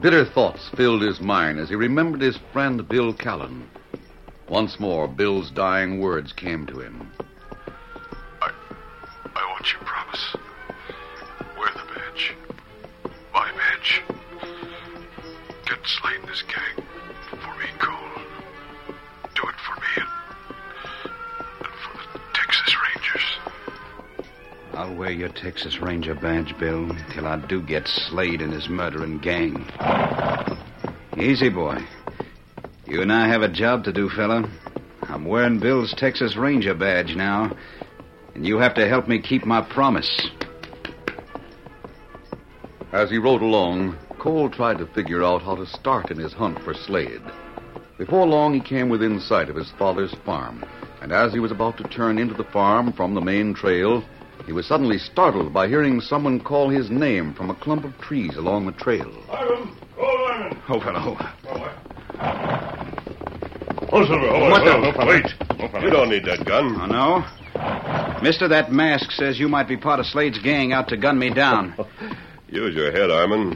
Bitter 0.02 0.24
thoughts 0.24 0.70
filled 0.78 1.02
his 1.02 1.20
mind 1.20 1.60
as 1.60 1.70
he 1.70 1.76
remembered 1.76 2.22
his 2.22 2.38
friend 2.54 2.88
Bill 2.88 3.14
Callan. 3.14 3.70
Once 4.48 4.80
more, 4.80 5.08
Bill's 5.08 5.52
dying 5.52 6.00
words 6.00 6.32
came 6.32 6.66
to 6.68 6.80
him. 6.80 7.12
I 8.42 8.52
want 9.52 9.72
your 9.74 9.82
promise. 9.82 10.36
Wear 11.58 11.70
the 11.74 11.94
badge. 11.94 12.36
My 13.34 13.52
badge. 13.52 14.02
Get 15.66 15.80
Slade 15.86 16.22
and 16.22 16.30
his 16.30 16.44
gang. 16.44 16.79
I'll 24.80 24.96
wear 24.96 25.12
your 25.12 25.28
Texas 25.28 25.82
Ranger 25.82 26.16
badge, 26.16 26.58
Bill, 26.58 26.90
till 27.12 27.28
I 27.28 27.36
do 27.48 27.62
get 27.62 27.86
Slade 27.86 28.42
and 28.42 28.54
his 28.54 28.70
murdering 28.70 29.20
gang. 29.20 29.70
Easy, 31.18 31.50
boy. 31.50 31.80
You 32.86 33.02
and 33.02 33.12
I 33.12 33.28
have 33.28 33.42
a 33.42 33.50
job 33.50 33.84
to 33.84 33.92
do, 33.92 34.08
fella. 34.08 34.50
I'm 35.02 35.26
wearing 35.26 35.60
Bill's 35.60 35.94
Texas 35.98 36.38
Ranger 36.38 36.74
badge 36.74 37.14
now, 37.14 37.58
and 38.34 38.48
you 38.48 38.58
have 38.60 38.74
to 38.76 38.88
help 38.88 39.10
me 39.10 39.22
keep 39.22 39.46
my 39.46 39.60
promise. 39.60 40.30
As 42.94 43.10
he 43.10 43.18
rode 43.18 43.42
along, 43.42 43.98
Cole 44.18 44.50
tried 44.50 44.78
to 44.78 44.86
figure 44.86 45.26
out 45.26 45.42
how 45.42 45.56
to 45.56 45.66
start 45.66 46.10
in 46.10 46.18
his 46.18 46.32
hunt 46.32 46.58
for 46.64 46.74
Slade. 46.74 47.22
Before 47.98 48.26
long, 48.26 48.54
he 48.54 48.62
came 48.62 48.88
within 48.88 49.20
sight 49.20 49.50
of 49.50 49.58
his 49.58 49.72
father's 49.72 50.16
farm, 50.26 50.64
and 51.02 51.12
as 51.12 51.34
he 51.34 51.40
was 51.40 51.52
about 51.52 51.76
to 51.80 51.84
turn 51.84 52.18
into 52.18 52.34
the 52.34 52.46
farm 52.46 52.94
from 52.94 53.14
the 53.14 53.20
main 53.20 53.54
trail, 53.54 54.06
he 54.50 54.53
was 54.53 54.65
suddenly 54.65 54.98
startled 54.98 55.53
by 55.53 55.68
hearing 55.68 56.01
someone 56.01 56.39
call 56.39 56.70
his 56.70 56.89
name 56.89 57.36
from 57.36 57.51
a 57.51 57.53
clump 57.53 57.84
of 57.86 57.96
trees 58.00 58.36
along 58.36 58.65
the 58.65 58.72
trail. 58.72 59.08
Ivan! 59.32 59.75
Cole 59.96 60.27
Ivan! 60.27 60.60
Oh, 60.68 60.79
fellow. 60.79 61.17
Oh, 63.91 64.06
Silver. 64.08 64.28
Oh, 64.28 64.50
What 64.50 64.65
the- 64.65 64.74
oh, 64.74 64.93
oh, 64.97 65.06
wait. 65.06 65.84
You 65.84 65.91
don't 65.91 66.10
need 66.10 66.26
that 66.26 66.45
gun. 66.45 66.82
Oh, 66.82 66.88
no? 66.88 68.19
Mister, 68.24 68.47
that 68.47 68.71
mask 68.71 69.12
says 69.12 69.39
you 69.39 69.47
might 69.47 69.67
be 69.67 69.78
part 69.78 70.00
of 70.00 70.08
Slade's 70.08 70.39
gang 70.39 70.74
out 70.74 70.88
to 70.88 70.97
gun 70.97 71.19
me 71.19 71.30
down. 71.30 71.76
Use 72.50 72.74
your 72.74 72.91
head, 72.91 73.12
Armand. 73.12 73.56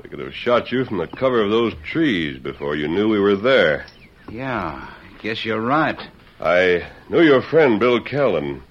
We 0.00 0.10
could 0.10 0.20
have 0.20 0.32
shot 0.32 0.70
you 0.70 0.84
from 0.84 0.98
the 0.98 1.08
cover 1.08 1.42
of 1.42 1.50
those 1.50 1.74
trees 1.82 2.38
before 2.38 2.76
you 2.76 2.86
knew 2.86 3.08
we 3.08 3.18
were 3.18 3.34
there. 3.34 3.84
Yeah, 4.30 4.54
I 4.86 5.22
guess 5.22 5.44
you're 5.44 5.60
right. 5.60 6.00
I 6.40 6.86
knew 7.08 7.20
your 7.20 7.42
friend, 7.42 7.80
Bill 7.80 8.00
Callan, 8.00 8.62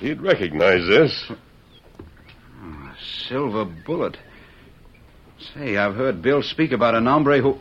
he'd 0.00 0.20
recognize 0.20 0.86
this. 0.88 1.32
Ah, 2.60 2.96
silver 3.28 3.64
bullet. 3.64 4.16
Say, 5.54 5.76
I've 5.76 5.94
heard 5.94 6.22
Bill 6.22 6.42
speak 6.42 6.72
about 6.72 6.94
an 6.94 7.06
hombre 7.06 7.40
who. 7.40 7.58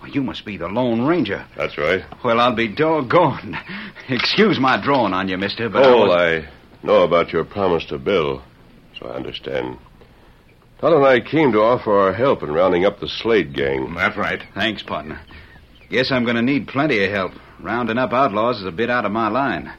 Well, 0.00 0.10
you 0.10 0.22
must 0.22 0.44
be 0.44 0.56
the 0.56 0.68
Lone 0.68 1.02
Ranger. 1.06 1.44
That's 1.56 1.76
right. 1.76 2.02
Well, 2.24 2.40
I'll 2.40 2.54
be 2.54 2.68
doggone. 2.68 3.58
Excuse 4.08 4.60
my 4.60 4.80
drawing 4.80 5.12
on 5.12 5.28
you, 5.28 5.36
mister, 5.36 5.68
but 5.68 5.82
Cole, 5.82 6.12
I 6.12 6.36
was... 6.36 6.44
I 6.44 6.86
know 6.86 7.02
about 7.02 7.32
your 7.32 7.44
promise 7.44 7.84
to 7.86 7.98
Bill, 7.98 8.42
so 8.98 9.08
I 9.08 9.16
understand. 9.16 9.76
Tonto 10.80 10.98
and 10.98 11.06
I 11.06 11.18
came 11.20 11.50
to 11.52 11.58
offer 11.58 11.92
our 11.92 12.12
help 12.12 12.44
in 12.44 12.52
rounding 12.52 12.84
up 12.84 13.00
the 13.00 13.08
Slade 13.08 13.52
gang. 13.52 13.92
That's 13.94 14.16
right. 14.16 14.40
Thanks, 14.54 14.84
partner. 14.84 15.20
Guess 15.90 16.12
I'm 16.12 16.22
going 16.22 16.36
to 16.36 16.42
need 16.42 16.68
plenty 16.68 17.02
of 17.04 17.10
help. 17.10 17.32
Rounding 17.58 17.98
up 17.98 18.12
outlaws 18.12 18.60
is 18.60 18.66
a 18.66 18.70
bit 18.70 18.88
out 18.88 19.04
of 19.04 19.10
my 19.10 19.28
line. 19.28 19.72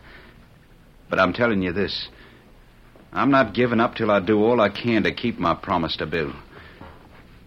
But 1.10 1.20
I'm 1.20 1.34
telling 1.34 1.62
you 1.62 1.72
this. 1.72 2.08
I'm 3.12 3.32
not 3.32 3.54
giving 3.54 3.80
up 3.80 3.96
till 3.96 4.12
I 4.12 4.20
do 4.20 4.44
all 4.44 4.62
I 4.62 4.70
can 4.70 5.04
to 5.04 5.12
keep 5.12 5.40
my 5.40 5.56
promise 5.56 5.96
to 5.98 6.06
Bill. 6.06 6.32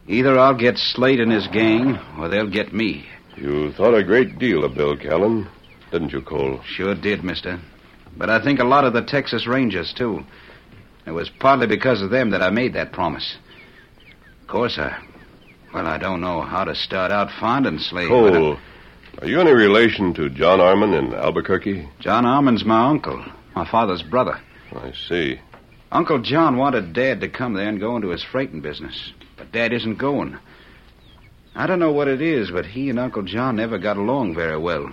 Either 0.09 0.39
I'll 0.39 0.57
get 0.57 0.77
Slade 0.79 1.21
and 1.21 1.31
his 1.31 1.47
gang, 1.49 1.97
or 2.19 2.29
they'll 2.29 2.51
get 2.51 2.73
me. 2.73 3.07
You 3.37 3.73
thought 3.73 3.95
a 3.95 4.03
great 4.03 4.39
deal 4.39 4.65
of 4.65 4.75
Bill 4.75 4.97
Callan, 4.97 5.49
didn't 5.93 6.13
you, 6.13 6.21
Cole? 6.21 6.61
Sure 6.67 6.95
did, 6.95 7.23
mister. 7.23 7.61
But 8.17 8.29
I 8.29 8.43
think 8.43 8.59
a 8.59 8.65
lot 8.65 8.85
of 8.85 8.93
the 8.93 9.03
Texas 9.03 9.47
Rangers, 9.47 9.95
too. 9.97 10.25
It 11.07 11.13
was 11.13 11.31
partly 11.31 11.67
because 11.67 12.03
of 12.03 12.11
them 12.11 12.31
that 12.31 12.43
I 12.43 12.51
made 12.51 12.75
that 12.75 12.93
promise. 12.93 13.37
Of 14.43 14.49
course, 14.49 14.77
I. 14.79 15.01
Well, 15.73 15.87
I 15.87 15.97
don't 15.97 16.21
know 16.21 16.43
how 16.43 16.65
to 16.65 16.75
start 16.75 17.13
out 17.13 17.31
finding 17.41 17.79
Slade. 17.79 18.09
Cole, 18.09 18.59
are 19.21 19.27
you 19.27 19.41
any 19.41 19.53
relation 19.53 20.13
to 20.15 20.29
John 20.29 20.61
Armand 20.61 20.95
in 20.95 21.15
Albuquerque? 21.15 21.89
John 22.01 22.27
Armand's 22.27 22.65
my 22.65 22.89
uncle, 22.89 23.25
my 23.55 23.69
father's 23.69 24.03
brother. 24.03 24.41
I 24.75 24.93
see. 25.09 25.41
Uncle 25.91 26.23
John 26.23 26.57
wanted 26.57 26.95
Dad 26.95 27.21
to 27.21 27.29
come 27.29 27.55
there 27.55 27.69
and 27.69 27.79
go 27.79 27.97
into 27.97 28.09
his 28.09 28.23
freighting 28.23 28.61
business, 28.61 29.13
but 29.37 29.53
Dad 29.53 29.73
isn't 29.73 29.97
going. 29.97 30.39
I 31.55 31.67
don't 31.67 31.79
know 31.79 31.93
what 31.93 32.09
it 32.09 32.23
is, 32.23 32.51
but 32.51 32.65
he 32.65 32.89
and 32.89 32.99
Uncle 32.99 33.23
John 33.23 33.57
never 33.57 33.79
got 33.79 33.99
along 33.99 34.35
very 34.35 34.57
well. 34.57 34.91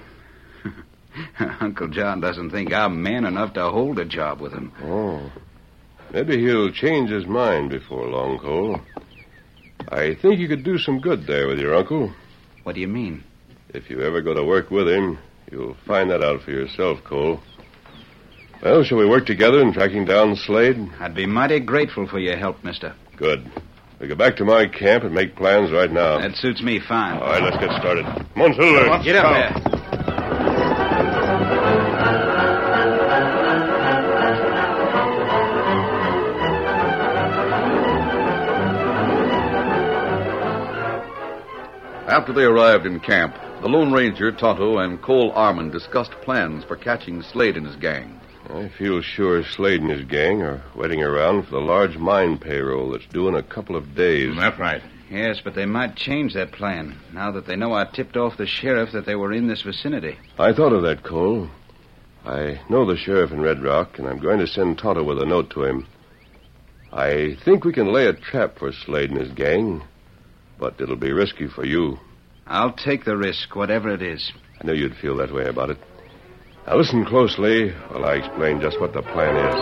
Uncle 1.61 1.87
John 1.87 2.19
doesn't 2.19 2.49
think 2.49 2.73
I'm 2.73 3.01
man 3.01 3.23
enough 3.23 3.53
to 3.53 3.69
hold 3.69 3.97
a 3.97 4.05
job 4.05 4.41
with 4.41 4.51
him. 4.51 4.73
Oh. 4.83 5.31
Maybe 6.11 6.37
he'll 6.39 6.71
change 6.71 7.09
his 7.09 7.25
mind 7.25 7.69
before 7.69 8.07
long, 8.07 8.39
Cole. 8.39 8.81
I 9.87 10.15
think 10.15 10.39
you 10.39 10.47
could 10.47 10.63
do 10.63 10.77
some 10.77 10.99
good 10.99 11.25
there 11.25 11.47
with 11.47 11.59
your 11.59 11.75
uncle. 11.75 12.13
What 12.63 12.75
do 12.75 12.81
you 12.81 12.87
mean? 12.87 13.23
If 13.73 13.89
you 13.89 14.01
ever 14.01 14.21
go 14.21 14.33
to 14.33 14.43
work 14.43 14.69
with 14.69 14.89
him, 14.89 15.17
you'll 15.51 15.77
find 15.85 16.09
that 16.09 16.23
out 16.23 16.41
for 16.41 16.51
yourself, 16.51 17.03
Cole. 17.03 17.39
Well, 18.61 18.83
shall 18.83 18.97
we 18.97 19.07
work 19.07 19.25
together 19.25 19.61
in 19.61 19.71
tracking 19.71 20.03
down 20.03 20.35
Slade? 20.35 20.77
I'd 20.99 21.15
be 21.15 21.25
mighty 21.25 21.61
grateful 21.61 22.07
for 22.07 22.19
your 22.19 22.35
help, 22.35 22.61
mister. 22.63 22.93
Good. 23.15 23.49
We 23.99 24.07
go 24.07 24.15
back 24.15 24.35
to 24.37 24.45
my 24.45 24.67
camp 24.67 25.05
and 25.05 25.13
make 25.13 25.35
plans 25.35 25.71
right 25.71 25.91
now. 25.91 26.19
That 26.19 26.35
suits 26.35 26.61
me 26.61 26.79
fine. 26.79 27.17
All 27.19 27.27
right, 27.27 27.41
let's 27.41 27.57
get 27.57 27.71
started. 27.79 28.05
Come 28.05 28.41
on, 28.41 28.53
Silver. 28.53 29.03
Get 29.03 29.15
up 29.15 29.33
there. 29.33 29.79
After 42.09 42.33
they 42.33 42.43
arrived 42.43 42.85
in 42.85 42.99
camp, 42.99 43.35
the 43.61 43.69
Lone 43.69 43.93
Ranger, 43.93 44.31
Tonto, 44.31 44.79
and 44.79 45.01
Cole 45.01 45.31
Armand 45.31 45.71
discussed 45.71 46.11
plans 46.23 46.65
for 46.65 46.75
catching 46.75 47.21
Slade 47.21 47.55
and 47.55 47.65
his 47.65 47.77
gang. 47.77 48.18
I 48.51 48.67
feel 48.67 49.01
sure 49.01 49.43
Slade 49.43 49.81
and 49.81 49.91
his 49.91 50.05
gang 50.05 50.41
are 50.41 50.63
waiting 50.75 51.03
around 51.03 51.43
for 51.43 51.51
the 51.51 51.61
large 51.61 51.97
mine 51.97 52.39
payroll 52.39 52.91
that's 52.91 53.05
due 53.05 53.27
in 53.27 53.35
a 53.35 53.43
couple 53.43 53.75
of 53.75 53.95
days. 53.95 54.35
That's 54.35 54.57
right. 54.57 54.81
Yes, 55.11 55.39
but 55.43 55.53
they 55.53 55.67
might 55.67 55.95
change 55.95 56.33
that 56.33 56.51
plan 56.51 56.97
now 57.13 57.31
that 57.31 57.45
they 57.45 57.55
know 57.55 57.73
I 57.73 57.85
tipped 57.85 58.17
off 58.17 58.37
the 58.37 58.47
sheriff 58.47 58.91
that 58.93 59.05
they 59.05 59.15
were 59.15 59.31
in 59.33 59.47
this 59.47 59.61
vicinity. 59.61 60.17
I 60.39 60.53
thought 60.53 60.73
of 60.73 60.81
that, 60.83 61.03
Cole. 61.03 61.49
I 62.25 62.59
know 62.69 62.85
the 62.85 62.97
sheriff 62.97 63.31
in 63.31 63.41
Red 63.41 63.61
Rock, 63.61 63.99
and 63.99 64.07
I'm 64.07 64.19
going 64.19 64.39
to 64.39 64.47
send 64.47 64.79
Tonto 64.79 65.03
with 65.03 65.21
a 65.21 65.25
note 65.25 65.51
to 65.51 65.63
him. 65.63 65.87
I 66.91 67.37
think 67.45 67.65
we 67.65 67.73
can 67.73 67.93
lay 67.93 68.07
a 68.07 68.13
trap 68.13 68.57
for 68.57 68.71
Slade 68.71 69.11
and 69.11 69.19
his 69.19 69.31
gang, 69.31 69.83
but 70.57 70.81
it'll 70.81 70.95
be 70.95 71.13
risky 71.13 71.47
for 71.47 71.65
you. 71.65 71.99
I'll 72.47 72.73
take 72.73 73.05
the 73.05 73.15
risk, 73.15 73.55
whatever 73.55 73.89
it 73.89 74.01
is. 74.01 74.31
I 74.59 74.65
knew 74.65 74.73
you'd 74.73 74.97
feel 74.97 75.17
that 75.17 75.31
way 75.31 75.45
about 75.45 75.69
it. 75.69 75.77
Now 76.69 76.77
listen 76.77 77.03
closely 77.03 77.71
while 77.87 78.05
I 78.05 78.17
explain 78.17 78.61
just 78.61 78.79
what 78.79 78.93
the 78.93 79.01
plan 79.01 79.35
is. 79.35 79.55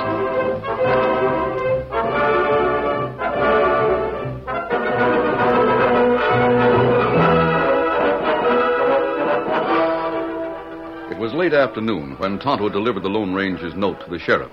It 11.14 11.18
was 11.18 11.34
late 11.34 11.54
afternoon 11.54 12.18
when 12.18 12.40
Tonto 12.40 12.68
delivered 12.68 13.04
the 13.04 13.08
Lone 13.08 13.34
Ranger's 13.34 13.74
note 13.74 14.02
to 14.02 14.10
the 14.12 14.20
sheriff. 14.20 14.52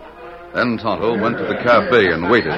Then 0.54 0.78
Tonto 0.78 1.20
went 1.20 1.36
to 1.38 1.44
the 1.46 1.56
cafe 1.56 2.12
and 2.12 2.30
waited. 2.30 2.52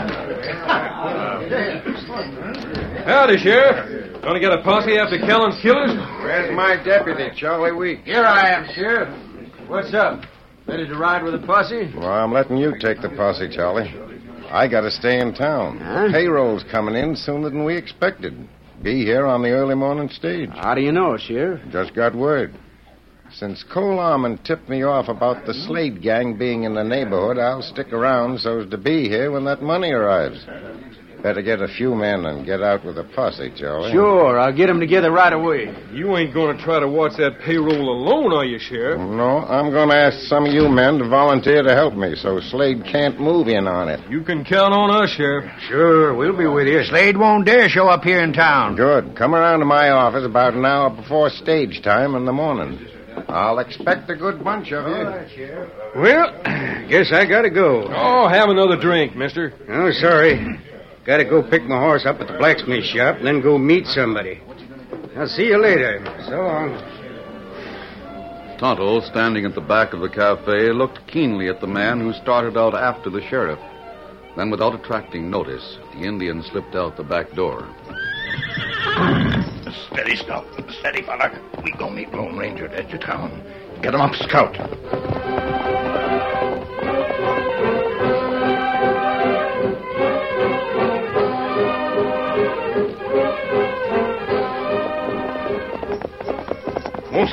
Howdy, 3.06 3.38
Sheriff. 3.38 4.20
Gonna 4.20 4.40
get 4.40 4.52
a 4.52 4.60
posse 4.62 4.98
after 4.98 5.18
Callan's 5.18 5.58
killers? 5.62 5.96
Where's 6.20 6.54
my 6.54 6.76
deputy, 6.84 7.30
Charlie 7.34 7.72
Week? 7.72 8.00
Here 8.04 8.24
I 8.24 8.50
am, 8.50 8.66
Sheriff. 8.74 9.25
What's 9.68 9.92
up? 9.94 10.22
Ready 10.68 10.86
to 10.86 10.96
ride 10.96 11.24
with 11.24 11.40
the 11.40 11.44
posse? 11.44 11.92
Well, 11.96 12.08
I'm 12.08 12.32
letting 12.32 12.56
you 12.56 12.74
take 12.78 13.02
the 13.02 13.08
posse, 13.08 13.48
Charlie. 13.52 13.92
I 14.48 14.68
gotta 14.68 14.92
stay 14.92 15.18
in 15.18 15.34
town. 15.34 15.78
Huh? 15.78 16.08
Payroll's 16.12 16.64
coming 16.70 16.94
in 16.94 17.16
sooner 17.16 17.50
than 17.50 17.64
we 17.64 17.76
expected. 17.76 18.48
Be 18.84 19.04
here 19.04 19.26
on 19.26 19.42
the 19.42 19.50
early 19.50 19.74
morning 19.74 20.08
stage. 20.08 20.50
How 20.50 20.76
do 20.76 20.82
you 20.82 20.92
know, 20.92 21.16
Sheriff? 21.16 21.60
Just 21.72 21.94
got 21.94 22.14
word. 22.14 22.54
Since 23.32 23.64
Cole 23.64 23.98
Armand 23.98 24.44
tipped 24.44 24.68
me 24.68 24.84
off 24.84 25.08
about 25.08 25.46
the 25.46 25.54
Slade 25.54 26.00
gang 26.00 26.38
being 26.38 26.62
in 26.62 26.74
the 26.74 26.84
neighborhood, 26.84 27.38
I'll 27.38 27.62
stick 27.62 27.92
around 27.92 28.38
so 28.38 28.60
as 28.60 28.70
to 28.70 28.78
be 28.78 29.08
here 29.08 29.32
when 29.32 29.44
that 29.46 29.62
money 29.62 29.90
arrives. 29.90 30.46
Better 31.26 31.42
get 31.42 31.60
a 31.60 31.66
few 31.66 31.96
men 31.96 32.24
and 32.24 32.46
get 32.46 32.62
out 32.62 32.84
with 32.84 32.98
a 32.98 33.02
posse, 33.02 33.50
Joey. 33.56 33.90
Sure, 33.90 34.38
I'll 34.38 34.52
get 34.54 34.68
them 34.68 34.78
together 34.78 35.10
right 35.10 35.32
away. 35.32 35.74
You 35.92 36.16
ain't 36.16 36.32
going 36.32 36.56
to 36.56 36.62
try 36.62 36.78
to 36.78 36.86
watch 36.86 37.16
that 37.16 37.40
payroll 37.40 37.90
alone, 37.90 38.32
are 38.32 38.44
you, 38.44 38.60
Sheriff? 38.60 39.00
No, 39.00 39.38
I'm 39.38 39.72
going 39.72 39.88
to 39.88 39.96
ask 39.96 40.20
some 40.28 40.46
of 40.46 40.52
you 40.54 40.68
men 40.68 40.98
to 40.98 41.08
volunteer 41.08 41.64
to 41.64 41.74
help 41.74 41.94
me 41.94 42.14
so 42.14 42.38
Slade 42.38 42.84
can't 42.84 43.18
move 43.20 43.48
in 43.48 43.66
on 43.66 43.88
it. 43.88 44.08
You 44.08 44.22
can 44.22 44.44
count 44.44 44.72
on 44.72 45.02
us, 45.02 45.10
Sheriff. 45.16 45.50
Sure, 45.66 46.14
we'll 46.14 46.38
be 46.38 46.46
with 46.46 46.68
you. 46.68 46.84
Slade 46.84 47.16
won't 47.16 47.44
dare 47.44 47.68
show 47.68 47.88
up 47.88 48.04
here 48.04 48.22
in 48.22 48.32
town. 48.32 48.76
Good. 48.76 49.16
Come 49.16 49.34
around 49.34 49.58
to 49.58 49.64
my 49.64 49.90
office 49.90 50.24
about 50.24 50.54
an 50.54 50.64
hour 50.64 50.90
before 50.90 51.28
stage 51.30 51.82
time 51.82 52.14
in 52.14 52.24
the 52.24 52.32
morning. 52.32 52.86
I'll 53.28 53.58
expect 53.58 54.08
a 54.10 54.14
good 54.14 54.44
bunch 54.44 54.70
of 54.70 54.86
you. 54.86 55.66
Well, 55.96 56.42
guess 56.88 57.10
I 57.12 57.26
gotta 57.28 57.50
go. 57.50 57.88
Oh, 57.90 58.28
have 58.28 58.48
another 58.48 58.80
drink, 58.80 59.16
mister. 59.16 59.52
Oh, 59.68 59.90
sorry. 59.90 60.60
Gotta 61.06 61.24
go 61.24 61.40
pick 61.48 61.62
my 61.62 61.78
horse 61.78 62.04
up 62.04 62.20
at 62.20 62.26
the 62.26 62.36
blacksmith 62.36 62.84
shop, 62.84 63.18
and 63.18 63.26
then 63.26 63.40
go 63.40 63.56
meet 63.58 63.86
somebody. 63.86 64.40
I'll 65.16 65.28
see 65.28 65.44
you 65.44 65.62
later. 65.62 66.02
So 66.28 66.32
long. 66.32 66.74
Tonto, 68.58 69.00
standing 69.00 69.44
at 69.44 69.54
the 69.54 69.60
back 69.60 69.92
of 69.92 70.00
the 70.00 70.08
cafe, 70.08 70.72
looked 70.72 71.06
keenly 71.06 71.48
at 71.48 71.60
the 71.60 71.66
man 71.68 72.00
who 72.00 72.12
started 72.12 72.56
out 72.56 72.74
after 72.74 73.08
the 73.08 73.20
sheriff. 73.28 73.60
Then, 74.36 74.50
without 74.50 74.74
attracting 74.74 75.30
notice, 75.30 75.78
the 75.94 76.00
Indian 76.00 76.42
slipped 76.42 76.74
out 76.74 76.96
the 76.96 77.04
back 77.04 77.30
door. 77.32 77.68
Steady, 79.92 80.16
Scout. 80.16 80.44
Steady, 80.80 81.02
fella. 81.02 81.30
We 81.62 81.72
go 81.78 81.88
meet 81.88 82.12
Lone 82.12 82.36
Ranger 82.36 82.66
at 82.68 82.90
your 82.90 82.98
town. 82.98 83.42
Get 83.80 83.94
him 83.94 84.00
up, 84.00 84.14
Scout. 84.14 84.56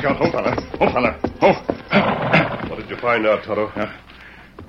Scout. 0.03 0.17
Oh, 0.19 0.31
fella. 0.31 0.53
Oh, 0.81 0.91
fella. 0.91 1.19
Oh. 1.41 2.69
What 2.69 2.77
did 2.77 2.89
you 2.89 2.97
find 2.97 3.25
out, 3.25 3.45
Tonto? 3.45 3.67
Uh, 3.67 3.89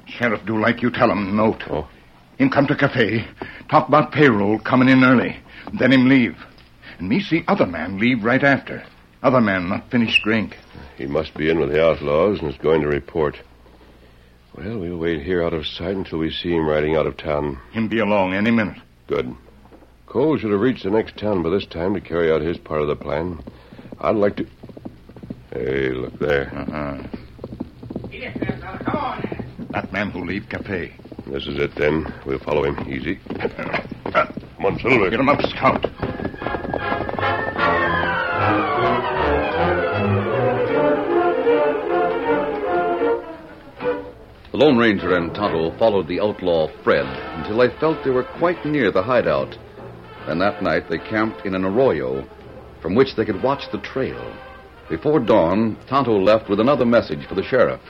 sheriff 0.06 0.46
do 0.46 0.60
like 0.60 0.80
you 0.80 0.92
tell 0.92 1.10
him. 1.10 1.34
Note. 1.34 1.64
Oh. 1.68 1.88
Him 2.38 2.50
come 2.50 2.68
to 2.68 2.76
cafe, 2.76 3.26
talk 3.68 3.88
about 3.88 4.12
payroll 4.12 4.60
coming 4.60 4.88
in 4.88 5.02
early. 5.02 5.36
Then 5.76 5.90
him 5.90 6.08
leave. 6.08 6.36
And 7.00 7.08
me 7.08 7.20
see 7.20 7.42
other 7.48 7.66
man 7.66 7.98
leave 7.98 8.22
right 8.22 8.44
after. 8.44 8.84
Other 9.24 9.40
man 9.40 9.68
not 9.68 9.90
finish 9.90 10.22
drink. 10.22 10.56
He 10.96 11.06
must 11.06 11.34
be 11.34 11.50
in 11.50 11.58
with 11.58 11.72
the 11.72 11.84
outlaws 11.84 12.38
and 12.38 12.48
is 12.48 12.58
going 12.58 12.82
to 12.82 12.88
report. 12.88 13.36
Well, 14.56 14.78
we'll 14.78 14.98
wait 14.98 15.24
here 15.24 15.42
out 15.42 15.52
of 15.52 15.66
sight 15.66 15.96
until 15.96 16.18
we 16.20 16.30
see 16.30 16.52
him 16.52 16.68
riding 16.68 16.94
out 16.94 17.08
of 17.08 17.16
town. 17.16 17.60
Him 17.72 17.88
be 17.88 17.98
along 17.98 18.34
any 18.34 18.52
minute. 18.52 18.78
Good. 19.08 19.34
Cole 20.06 20.38
should 20.38 20.52
have 20.52 20.60
reached 20.60 20.84
the 20.84 20.90
next 20.90 21.16
town 21.16 21.42
by 21.42 21.50
this 21.50 21.66
time 21.66 21.94
to 21.94 22.00
carry 22.00 22.30
out 22.30 22.40
his 22.40 22.58
part 22.58 22.82
of 22.82 22.86
the 22.86 22.94
plan. 22.94 23.42
I'd 24.00 24.14
like 24.14 24.36
to. 24.36 24.46
Hey, 25.54 25.90
look 25.90 26.18
there. 26.18 26.50
Uh-huh. 26.52 26.98
come 28.84 28.96
on 28.96 29.68
That 29.70 29.92
man 29.92 30.10
who 30.10 30.24
leave 30.24 30.48
cafe. 30.48 30.92
This 31.28 31.46
is 31.46 31.60
it, 31.60 31.76
then. 31.76 32.12
We'll 32.26 32.40
follow 32.40 32.64
him. 32.64 32.76
Easy. 32.92 33.20
Uh, 33.30 34.26
Come 34.56 34.66
on, 34.66 34.78
Silver. 34.80 35.10
Get 35.10 35.20
him 35.20 35.28
up, 35.28 35.40
Scout. 35.42 35.82
The 44.50 44.58
Lone 44.58 44.76
Ranger 44.76 45.16
and 45.16 45.32
Tonto 45.32 45.70
followed 45.78 46.08
the 46.08 46.18
outlaw 46.18 46.66
Fred 46.82 47.06
until 47.38 47.58
they 47.58 47.68
felt 47.78 48.02
they 48.02 48.10
were 48.10 48.24
quite 48.24 48.66
near 48.66 48.90
the 48.90 49.04
hideout. 49.04 49.56
Then 50.26 50.40
that 50.40 50.64
night 50.64 50.90
they 50.90 50.98
camped 50.98 51.46
in 51.46 51.54
an 51.54 51.64
arroyo 51.64 52.28
from 52.82 52.96
which 52.96 53.14
they 53.14 53.24
could 53.24 53.40
watch 53.40 53.70
the 53.70 53.78
trail. 53.78 54.36
Before 54.94 55.18
dawn, 55.18 55.76
Tonto 55.88 56.16
left 56.20 56.48
with 56.48 56.60
another 56.60 56.86
message 56.86 57.26
for 57.26 57.34
the 57.34 57.42
sheriff. 57.42 57.80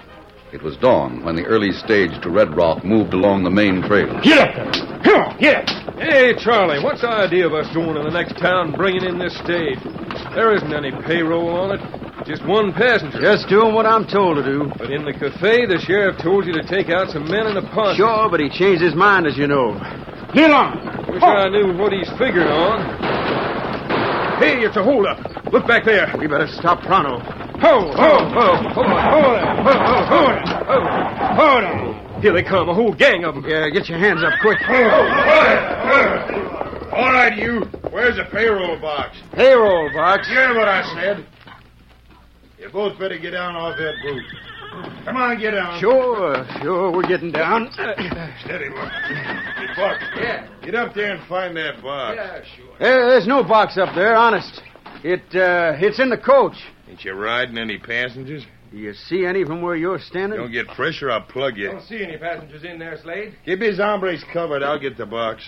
It 0.54 0.62
was 0.62 0.78
dawn 0.78 1.22
when 1.22 1.36
the 1.36 1.44
early 1.44 1.70
stage 1.70 2.18
to 2.22 2.30
Red 2.30 2.56
Rock 2.56 2.82
moved 2.82 3.12
along 3.12 3.44
the 3.44 3.50
main 3.50 3.82
trail. 3.82 4.08
Get 4.22 4.38
up 4.40 4.54
there! 4.56 4.72
Come 5.04 5.20
on, 5.20 5.36
get 5.38 5.68
up! 5.68 6.00
Hey, 6.00 6.32
Charlie, 6.32 6.82
what's 6.82 7.02
the 7.02 7.12
idea 7.12 7.46
of 7.46 7.52
us 7.52 7.68
going 7.74 7.92
to 7.92 8.02
the 8.02 8.10
next 8.10 8.40
town 8.40 8.72
bringing 8.72 9.04
in 9.04 9.18
this 9.18 9.36
stage? 9.36 9.76
There 10.32 10.56
isn't 10.56 10.72
any 10.72 10.92
payroll 11.04 11.52
on 11.52 11.76
it. 11.76 12.24
Just 12.24 12.42
one 12.46 12.72
passenger. 12.72 13.20
Just 13.20 13.50
doing 13.50 13.74
what 13.74 13.84
I'm 13.84 14.08
told 14.08 14.40
to 14.40 14.42
do. 14.42 14.72
But 14.78 14.90
in 14.90 15.04
the 15.04 15.12
cafe, 15.12 15.66
the 15.66 15.76
sheriff 15.84 16.16
told 16.22 16.46
you 16.46 16.54
to 16.54 16.64
take 16.64 16.88
out 16.88 17.10
some 17.10 17.28
men 17.28 17.52
in 17.52 17.58
a 17.58 17.68
posse. 17.68 17.98
Sure, 17.98 18.30
but 18.30 18.40
he 18.40 18.48
changed 18.48 18.80
his 18.80 18.94
mind, 18.94 19.26
as 19.26 19.36
you 19.36 19.46
know. 19.46 19.76
Get 20.32 20.50
on! 20.50 21.12
Wish 21.12 21.22
I 21.22 21.52
knew 21.52 21.76
what 21.76 21.92
he's 21.92 22.08
figuring 22.16 22.48
on. 22.48 24.40
Hey, 24.40 24.64
it's 24.64 24.78
a 24.78 24.82
holdup. 24.82 25.33
Look 25.54 25.68
back 25.68 25.84
there. 25.84 26.12
We 26.18 26.26
better 26.26 26.48
stop 26.48 26.82
pronto. 26.82 27.20
Ho, 27.20 27.92
ho, 27.94 28.26
ho, 28.26 28.56
hold 28.74 28.86
on, 28.86 29.06
hold 29.12 29.24
on, 29.38 29.62
hold 29.62 29.76
on, 29.76 30.02
hold 30.10 30.26
on, 30.26 30.42
hold 30.66 30.82
hold 31.38 31.62
on. 31.62 32.20
Here 32.20 32.32
they 32.32 32.42
come, 32.42 32.68
a 32.68 32.74
whole 32.74 32.92
gang 32.92 33.24
of 33.24 33.36
them. 33.36 33.44
Yeah, 33.46 33.70
get 33.70 33.88
your 33.88 33.98
hands 34.00 34.24
up 34.24 34.32
quick. 34.42 34.58
All 36.92 37.12
right, 37.12 37.38
you. 37.38 37.60
Where's 37.92 38.16
the 38.16 38.24
payroll 38.32 38.80
box? 38.80 39.16
Payroll 39.32 39.92
box? 39.94 40.26
You 40.28 40.34
hear 40.34 40.56
what 40.56 40.66
I 40.66 40.82
said? 41.00 41.24
You 42.58 42.68
both 42.70 42.98
better 42.98 43.16
get 43.16 43.30
down 43.30 43.54
off 43.54 43.76
that 43.78 43.94
boot. 44.02 44.24
Come 45.04 45.16
on, 45.16 45.38
get 45.38 45.52
down. 45.52 45.78
Sure, 45.78 46.44
sure, 46.62 46.90
we're 46.90 47.06
getting 47.06 47.30
down. 47.30 47.70
Steady, 47.74 48.08
look. 48.70 48.90
Hey, 48.90 49.68
Buck. 49.76 50.00
Yeah. 50.16 50.48
Get 50.64 50.74
up 50.74 50.94
there 50.94 51.14
and 51.14 51.22
find 51.28 51.56
that 51.56 51.80
box. 51.80 52.16
Yeah, 52.16 52.42
sure. 52.56 52.74
There, 52.80 53.06
there's 53.10 53.28
no 53.28 53.44
box 53.44 53.78
up 53.78 53.94
there, 53.94 54.16
honest. 54.16 54.60
It, 55.04 55.20
uh, 55.34 55.76
it's 55.78 56.00
in 56.00 56.08
the 56.08 56.16
coach. 56.16 56.56
Ain't 56.88 57.04
you 57.04 57.12
riding 57.12 57.58
any 57.58 57.78
passengers? 57.78 58.42
Do 58.72 58.78
you 58.78 58.94
see 58.94 59.26
any 59.26 59.44
from 59.44 59.60
where 59.60 59.76
you're 59.76 59.98
standing? 59.98 60.38
Don't 60.38 60.50
get 60.50 60.66
pressure, 60.68 61.10
I'll 61.10 61.20
plug 61.20 61.58
you. 61.58 61.68
I 61.68 61.72
don't 61.72 61.82
see 61.82 62.02
any 62.02 62.16
passengers 62.16 62.64
in 62.64 62.78
there, 62.78 62.98
Slade. 63.02 63.36
Keep 63.44 63.60
his 63.60 63.76
hombres 63.76 64.24
covered. 64.32 64.62
I'll 64.62 64.80
get 64.80 64.96
the 64.96 65.04
box. 65.04 65.46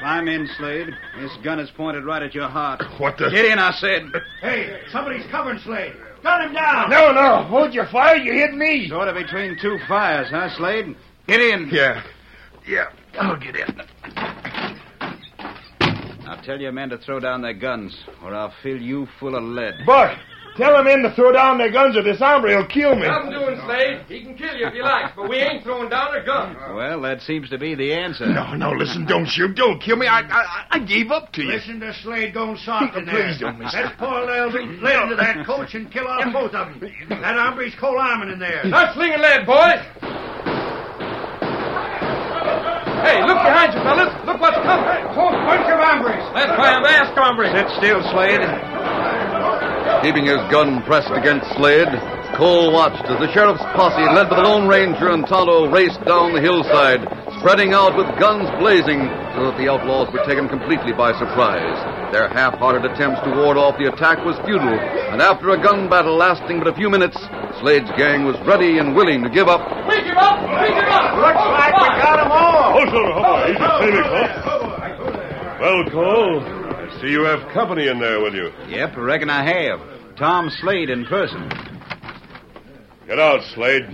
Climb 0.00 0.26
in, 0.26 0.48
Slade. 0.58 0.88
This 1.20 1.30
gun 1.44 1.60
is 1.60 1.70
pointed 1.70 2.04
right 2.04 2.22
at 2.22 2.34
your 2.34 2.48
heart. 2.48 2.82
What 2.98 3.18
the? 3.18 3.30
Get 3.30 3.44
in, 3.44 3.60
I 3.60 3.70
said. 3.70 4.02
Hey, 4.42 4.80
somebody's 4.90 5.24
covering 5.30 5.60
Slade. 5.60 5.94
Gun 6.24 6.48
him 6.48 6.54
down. 6.54 6.90
No, 6.90 7.12
no. 7.12 7.44
Hold 7.44 7.72
your 7.72 7.86
fire. 7.86 8.16
You 8.16 8.32
hit 8.32 8.52
me. 8.52 8.88
Sort 8.88 9.06
of 9.06 9.14
between 9.14 9.56
two 9.62 9.78
fires, 9.86 10.26
huh, 10.28 10.48
Slade? 10.56 10.96
Get 11.28 11.40
in. 11.40 11.68
Yeah. 11.70 12.02
Yeah. 12.66 12.86
I'll 13.18 13.38
get 13.38 13.54
in. 13.54 13.80
Now 16.24 16.36
tell 16.36 16.58
your 16.58 16.72
men 16.72 16.88
to 16.88 16.98
throw 16.98 17.20
down 17.20 17.42
their 17.42 17.52
guns, 17.52 17.96
or 18.22 18.34
I'll 18.34 18.54
fill 18.62 18.80
you 18.80 19.06
full 19.20 19.36
of 19.36 19.42
lead. 19.42 19.74
Buck, 19.84 20.18
tell 20.56 20.72
them 20.72 20.86
men 20.86 21.02
to 21.02 21.14
throw 21.14 21.32
down 21.32 21.58
their 21.58 21.70
guns 21.70 21.98
or 21.98 22.02
this 22.02 22.18
hombre 22.18 22.56
will 22.56 22.66
kill 22.66 22.94
me. 22.94 23.06
Nothing 23.06 23.30
doing, 23.30 23.60
Slade. 23.66 24.04
He 24.08 24.22
can 24.22 24.34
kill 24.34 24.54
you 24.56 24.66
if 24.66 24.72
he 24.72 24.80
likes, 24.80 25.12
but 25.14 25.28
we 25.28 25.36
ain't 25.36 25.62
throwing 25.62 25.90
down 25.90 26.08
our 26.08 26.24
guns. 26.24 26.56
Well, 26.74 27.02
that 27.02 27.20
seems 27.20 27.50
to 27.50 27.58
be 27.58 27.74
the 27.74 27.92
answer. 27.92 28.26
No, 28.26 28.54
no, 28.54 28.70
listen, 28.70 29.04
don't 29.04 29.26
shoot. 29.26 29.54
Don't 29.54 29.80
kill 29.82 29.96
me. 29.96 30.06
I 30.06 30.20
I, 30.20 30.66
I 30.70 30.78
gave 30.78 31.10
up 31.10 31.30
to 31.34 31.42
you. 31.42 31.52
Listen 31.52 31.78
to 31.80 31.92
Slade 32.02 32.32
going 32.32 32.56
soft 32.56 32.96
in 32.96 33.04
there. 33.04 33.14
Please 33.14 33.40
don't, 33.40 33.58
mister. 33.58 33.82
Let's 33.82 33.96
pull 33.98 34.24
lead 34.24 35.02
into 35.02 35.16
that 35.16 35.44
coach 35.44 35.74
and 35.74 35.92
kill 35.92 36.06
off 36.06 36.32
both 36.32 36.54
of 36.54 36.80
them. 36.80 36.90
That 37.10 37.36
hombre's 37.36 37.74
Cole 37.74 37.98
Armin 37.98 38.30
in 38.30 38.38
there. 38.38 38.64
Not 38.64 38.94
slinging 38.94 39.20
lead, 39.20 39.44
boys. 39.44 40.13
Hey, 43.04 43.20
look 43.20 43.36
behind 43.36 43.76
you, 43.76 43.84
fellas. 43.84 44.08
Look 44.24 44.40
what's 44.40 44.56
coming. 44.64 45.04
Whole 45.12 45.36
bunch 45.44 45.68
of 45.68 45.76
hombres. 45.76 46.24
That's 46.32 46.56
why 46.56 46.72
I'm 46.72 46.88
asked, 46.88 47.12
hombre. 47.12 47.52
Sit 47.52 47.68
still, 47.76 48.00
Slade. 48.16 48.40
Keeping 50.00 50.24
his 50.24 50.40
gun 50.48 50.80
pressed 50.88 51.12
against 51.12 51.44
Slade, 51.60 51.92
Cole 52.36 52.72
watched 52.72 53.04
as 53.04 53.20
the 53.20 53.28
sheriff's 53.32 53.62
posse, 53.76 54.08
led 54.16 54.28
by 54.28 54.36
the 54.36 54.48
Lone 54.48 54.66
Ranger 54.66 55.12
and 55.12 55.28
Tonto, 55.28 55.68
raced 55.68 56.00
down 56.08 56.32
the 56.32 56.40
hillside, 56.40 57.04
spreading 57.38 57.76
out 57.76 57.92
with 57.92 58.08
guns 58.18 58.48
blazing 58.58 59.04
so 59.36 59.52
that 59.52 59.56
the 59.60 59.68
outlaws 59.68 60.08
were 60.12 60.24
taken 60.24 60.48
completely 60.48 60.92
by 60.96 61.12
surprise. 61.20 61.76
Their 62.14 62.28
half-hearted 62.28 62.84
attempts 62.92 63.22
to 63.22 63.30
ward 63.34 63.58
off 63.58 63.76
the 63.76 63.90
attack 63.90 64.24
was 64.24 64.38
futile, 64.46 64.78
and 64.78 65.20
after 65.20 65.50
a 65.50 65.60
gun 65.60 65.90
battle 65.90 66.14
lasting 66.14 66.60
but 66.60 66.68
a 66.68 66.72
few 66.72 66.88
minutes, 66.88 67.18
Slade's 67.58 67.90
gang 67.98 68.24
was 68.24 68.38
ready 68.46 68.78
and 68.78 68.94
willing 68.94 69.24
to 69.24 69.28
give 69.28 69.48
up. 69.48 69.66
We 69.88 69.98
give 69.98 70.14
up! 70.14 70.38
We 70.46 70.68
give 70.70 70.86
up! 70.94 71.10
Looks 71.18 71.42
like 71.42 71.74
we 71.74 71.88
got 71.98 72.22
them 72.22 72.30
all. 72.30 72.70
Hold, 72.70 72.88
Silver, 72.94 73.12
hold 73.18 73.26
on. 73.26 73.50
Easy, 73.50 73.58
steady, 73.58 73.98
Cole. 74.46 74.70
Well, 75.58 75.90
Cole, 75.90 76.38
I 76.38 77.00
see 77.02 77.08
you 77.08 77.24
have 77.24 77.52
company 77.52 77.88
in 77.88 77.98
there 77.98 78.20
with 78.22 78.34
you. 78.34 78.52
Yep, 78.68 78.94
I 78.94 79.00
reckon 79.00 79.28
I 79.28 79.42
have. 79.42 79.80
Tom 80.16 80.50
Slade 80.60 80.90
in 80.90 81.06
person. 81.06 81.50
Get 83.08 83.18
out, 83.18 83.42
Slade. 83.56 83.90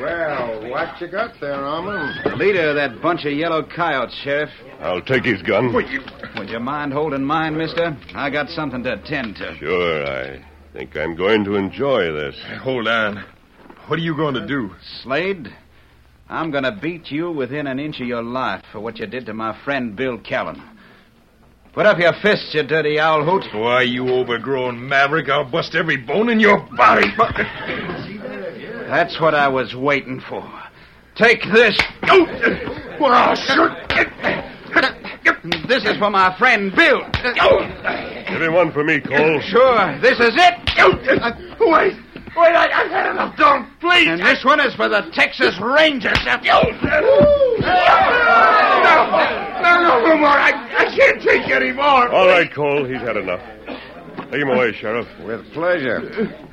Well, 0.00 0.70
what 0.70 1.00
you 1.00 1.08
got 1.08 1.40
there, 1.40 1.54
Armin? 1.54 2.22
The 2.24 2.36
leader 2.36 2.70
of 2.70 2.76
that 2.76 3.02
bunch 3.02 3.24
of 3.24 3.32
yellow 3.32 3.62
coyotes, 3.62 4.14
Sheriff. 4.22 4.50
I'll 4.80 5.02
take 5.02 5.24
his 5.24 5.42
gun. 5.42 5.72
Would 5.72 6.50
you 6.50 6.60
mind 6.60 6.92
holding 6.92 7.24
mine, 7.24 7.56
mister? 7.56 7.96
I 8.14 8.30
got 8.30 8.48
something 8.48 8.82
to 8.84 8.94
attend 8.94 9.36
to. 9.36 9.56
Sure, 9.56 10.06
I 10.06 10.44
think 10.72 10.96
I'm 10.96 11.16
going 11.16 11.44
to 11.44 11.56
enjoy 11.56 12.12
this. 12.12 12.36
Hold 12.62 12.86
on. 12.86 13.24
What 13.88 13.98
are 13.98 14.02
you 14.02 14.14
going 14.14 14.34
to 14.34 14.46
do? 14.46 14.70
Slade, 15.02 15.48
I'm 16.28 16.50
going 16.50 16.64
to 16.64 16.72
beat 16.72 17.10
you 17.10 17.32
within 17.32 17.66
an 17.66 17.80
inch 17.80 18.00
of 18.00 18.06
your 18.06 18.22
life 18.22 18.62
for 18.70 18.80
what 18.80 18.98
you 18.98 19.06
did 19.06 19.26
to 19.26 19.34
my 19.34 19.58
friend 19.64 19.96
Bill 19.96 20.18
Callan. 20.18 20.62
Put 21.72 21.86
up 21.86 21.98
your 21.98 22.12
fists, 22.22 22.54
you 22.54 22.62
dirty 22.62 22.98
owl 23.00 23.24
hoot. 23.24 23.44
Why, 23.54 23.82
you 23.82 24.08
overgrown 24.08 24.88
maverick, 24.88 25.28
I'll 25.28 25.50
bust 25.50 25.74
every 25.74 25.96
bone 25.96 26.28
in 26.28 26.38
your 26.38 26.58
body. 26.76 27.08
That's 28.88 29.20
what 29.20 29.34
I 29.34 29.48
was 29.48 29.74
waiting 29.74 30.18
for. 30.18 30.50
Take 31.14 31.42
this. 31.52 31.78
Oh, 32.04 32.26
well, 32.98 33.34
sure. 33.34 33.68
This 35.68 35.84
is 35.84 35.98
for 35.98 36.08
my 36.08 36.34
friend 36.38 36.74
Bill. 36.74 37.02
Give 38.30 38.40
him 38.40 38.54
one 38.54 38.72
for 38.72 38.82
me, 38.82 38.98
Cole. 39.00 39.40
Sure, 39.42 39.98
this 40.00 40.18
is 40.18 40.34
it. 40.36 40.54
Oh, 40.78 40.96
wait, 41.70 41.96
wait, 42.34 42.54
I, 42.54 42.70
I've 42.72 42.90
had 42.90 43.10
enough. 43.10 43.36
Don't, 43.36 43.68
please. 43.78 44.08
And 44.08 44.20
this 44.20 44.42
one 44.42 44.58
is 44.58 44.74
for 44.74 44.88
the 44.88 45.02
Texas 45.12 45.54
Rangers. 45.60 46.18
No, 46.24 46.40
no, 46.40 46.62
no, 49.60 50.00
no 50.06 50.16
more. 50.16 50.28
I, 50.28 50.52
I 50.78 50.96
can't 50.96 51.20
take 51.20 51.50
any 51.50 51.72
more. 51.72 52.08
All 52.08 52.26
right, 52.26 52.50
Cole, 52.54 52.86
he's 52.86 53.00
had 53.02 53.18
enough. 53.18 53.42
Take 54.30 54.40
him 54.40 54.48
away, 54.48 54.72
Sheriff. 54.72 55.06
With 55.26 55.44
pleasure. 55.52 56.47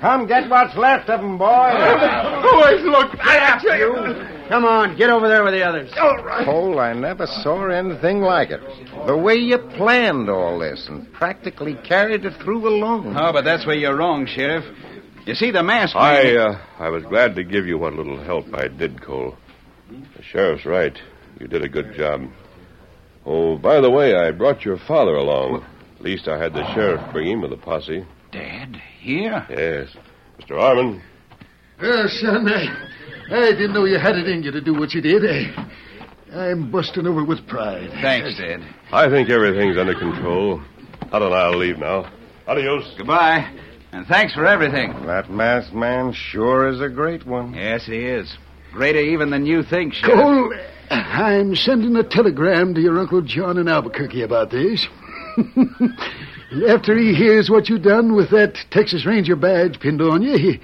Come 0.00 0.26
get 0.26 0.48
what's 0.48 0.76
left 0.76 1.10
of 1.10 1.20
them, 1.20 1.36
boy. 1.36 1.46
Boys, 1.46 2.82
look, 2.84 3.18
I 3.20 3.36
have 3.38 3.62
You. 3.62 4.48
Come 4.48 4.64
on, 4.64 4.96
get 4.96 5.10
over 5.10 5.28
there 5.28 5.44
with 5.44 5.52
the 5.52 5.62
others. 5.62 5.92
All 5.98 6.24
right. 6.24 6.44
Cole, 6.44 6.80
I 6.80 6.92
never 6.92 7.26
saw 7.26 7.68
anything 7.68 8.20
like 8.20 8.50
it. 8.50 8.60
The 9.06 9.16
way 9.16 9.34
you 9.34 9.58
planned 9.58 10.28
all 10.28 10.58
this 10.58 10.88
and 10.88 11.12
practically 11.12 11.74
carried 11.84 12.24
it 12.24 12.32
through 12.42 12.66
alone. 12.66 13.14
Oh, 13.16 13.32
but 13.32 13.44
that's 13.44 13.66
where 13.66 13.76
you're 13.76 13.96
wrong, 13.96 14.26
Sheriff. 14.26 14.64
You 15.26 15.34
see, 15.34 15.50
the 15.50 15.62
mask. 15.62 15.94
I, 15.94 16.34
uh, 16.34 16.58
I 16.78 16.88
was 16.88 17.04
glad 17.04 17.34
to 17.36 17.44
give 17.44 17.66
you 17.66 17.78
what 17.78 17.92
little 17.92 18.20
help 18.22 18.46
I 18.54 18.68
did, 18.68 19.02
Cole. 19.02 19.36
The 20.16 20.22
sheriff's 20.22 20.64
right. 20.64 20.96
You 21.38 21.46
did 21.46 21.62
a 21.62 21.68
good 21.68 21.94
job. 21.94 22.22
Oh, 23.26 23.58
by 23.58 23.80
the 23.80 23.90
way, 23.90 24.14
I 24.14 24.30
brought 24.30 24.64
your 24.64 24.78
father 24.78 25.14
along. 25.14 25.64
At 25.96 26.02
least 26.02 26.26
I 26.26 26.38
had 26.38 26.54
the 26.54 26.64
sheriff 26.74 27.12
bring 27.12 27.28
him 27.28 27.42
with 27.42 27.50
the 27.50 27.56
posse. 27.58 28.06
Dad, 28.32 28.80
here? 29.00 29.46
Yes. 29.50 29.88
Mr. 30.40 30.60
Armand. 30.60 31.02
Well, 31.80 32.08
son, 32.08 32.48
I, 32.48 32.66
I 33.30 33.50
didn't 33.52 33.72
know 33.72 33.84
you 33.84 33.98
had 33.98 34.16
it 34.16 34.28
in 34.28 34.42
you 34.42 34.50
to 34.52 34.60
do 34.60 34.74
what 34.74 34.92
you 34.92 35.00
did. 35.00 35.24
I, 35.24 35.70
I'm 36.32 36.70
busting 36.70 37.06
over 37.06 37.24
with 37.24 37.46
pride. 37.46 37.90
Thanks, 38.02 38.38
Dad. 38.38 38.62
I 38.92 39.08
think 39.08 39.30
everything's 39.30 39.78
under 39.78 39.94
control. 39.94 40.60
Tonto 41.10 41.26
and 41.26 41.34
I'll 41.34 41.56
leave 41.56 41.78
now. 41.78 42.10
Adios. 42.46 42.94
Goodbye. 42.96 43.50
And 43.92 44.06
thanks 44.06 44.34
for 44.34 44.46
everything. 44.46 44.92
That 45.06 45.30
masked 45.30 45.74
man 45.74 46.12
sure 46.12 46.68
is 46.68 46.80
a 46.80 46.88
great 46.88 47.26
one. 47.26 47.54
Yes, 47.54 47.86
he 47.86 47.98
is. 48.06 48.36
Greater 48.72 49.00
even 49.00 49.30
than 49.30 49.46
you 49.46 49.64
think, 49.64 49.94
Sheriff. 49.94 50.14
Cole, 50.16 50.52
I'm 50.90 51.56
sending 51.56 51.96
a 51.96 52.04
telegram 52.04 52.74
to 52.74 52.80
your 52.80 52.98
Uncle 53.00 53.22
John 53.22 53.58
in 53.58 53.66
Albuquerque 53.66 54.22
about 54.22 54.50
this. 54.50 54.86
After 56.68 56.98
he 56.98 57.14
hears 57.14 57.48
what 57.48 57.68
you 57.68 57.78
done 57.78 58.14
with 58.14 58.30
that 58.30 58.56
Texas 58.70 59.06
Ranger 59.06 59.36
badge 59.36 59.78
pinned 59.78 60.02
on 60.02 60.22
you, 60.22 60.36
he, 60.36 60.60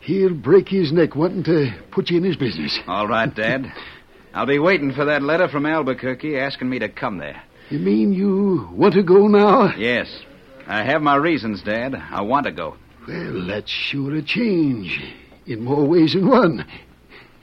he'll 0.00 0.34
break 0.34 0.68
his 0.68 0.92
neck 0.92 1.14
wanting 1.14 1.44
to 1.44 1.70
put 1.92 2.10
you 2.10 2.18
in 2.18 2.24
his 2.24 2.36
business. 2.36 2.78
All 2.86 3.06
right, 3.06 3.32
Dad. 3.32 3.72
I'll 4.34 4.46
be 4.46 4.58
waiting 4.58 4.92
for 4.92 5.04
that 5.04 5.22
letter 5.22 5.48
from 5.48 5.66
Albuquerque 5.66 6.38
asking 6.38 6.68
me 6.68 6.78
to 6.80 6.88
come 6.88 7.18
there. 7.18 7.42
You 7.70 7.78
mean 7.78 8.12
you 8.12 8.68
want 8.72 8.94
to 8.94 9.02
go 9.02 9.28
now? 9.28 9.74
Yes. 9.76 10.08
I 10.66 10.84
have 10.84 11.02
my 11.02 11.16
reasons, 11.16 11.62
Dad. 11.62 11.94
I 11.94 12.22
want 12.22 12.46
to 12.46 12.52
go. 12.52 12.76
Well, 13.06 13.46
that's 13.46 13.70
sure 13.70 14.14
a 14.14 14.22
change. 14.22 15.00
In 15.46 15.64
more 15.64 15.86
ways 15.86 16.14
than 16.14 16.28
one. 16.28 16.64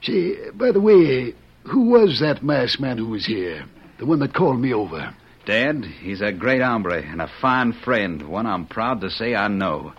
Say, 0.01 0.49
by 0.51 0.71
the 0.71 0.79
way, 0.81 1.33
who 1.63 1.89
was 1.89 2.19
that 2.21 2.43
masked 2.43 2.79
man 2.79 2.97
who 2.97 3.07
was 3.07 3.25
here? 3.25 3.65
The 3.99 4.05
one 4.05 4.19
that 4.19 4.33
called 4.33 4.59
me 4.59 4.73
over. 4.73 5.13
Dad, 5.47 5.85
he's 6.01 6.19
a 6.19 6.33
great 6.33 6.61
hombre 6.61 7.01
and 7.01 7.21
a 7.21 7.31
fine 7.39 7.71
friend, 7.71 8.27
one 8.27 8.45
I'm 8.45 8.65
proud 8.65 8.99
to 8.99 9.09
say 9.09 9.33
I 9.33 9.47
know. 9.47 9.93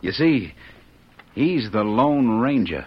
You 0.00 0.12
see, 0.12 0.54
he's 1.34 1.72
the 1.72 1.82
Lone 1.82 2.38
Ranger. 2.38 2.86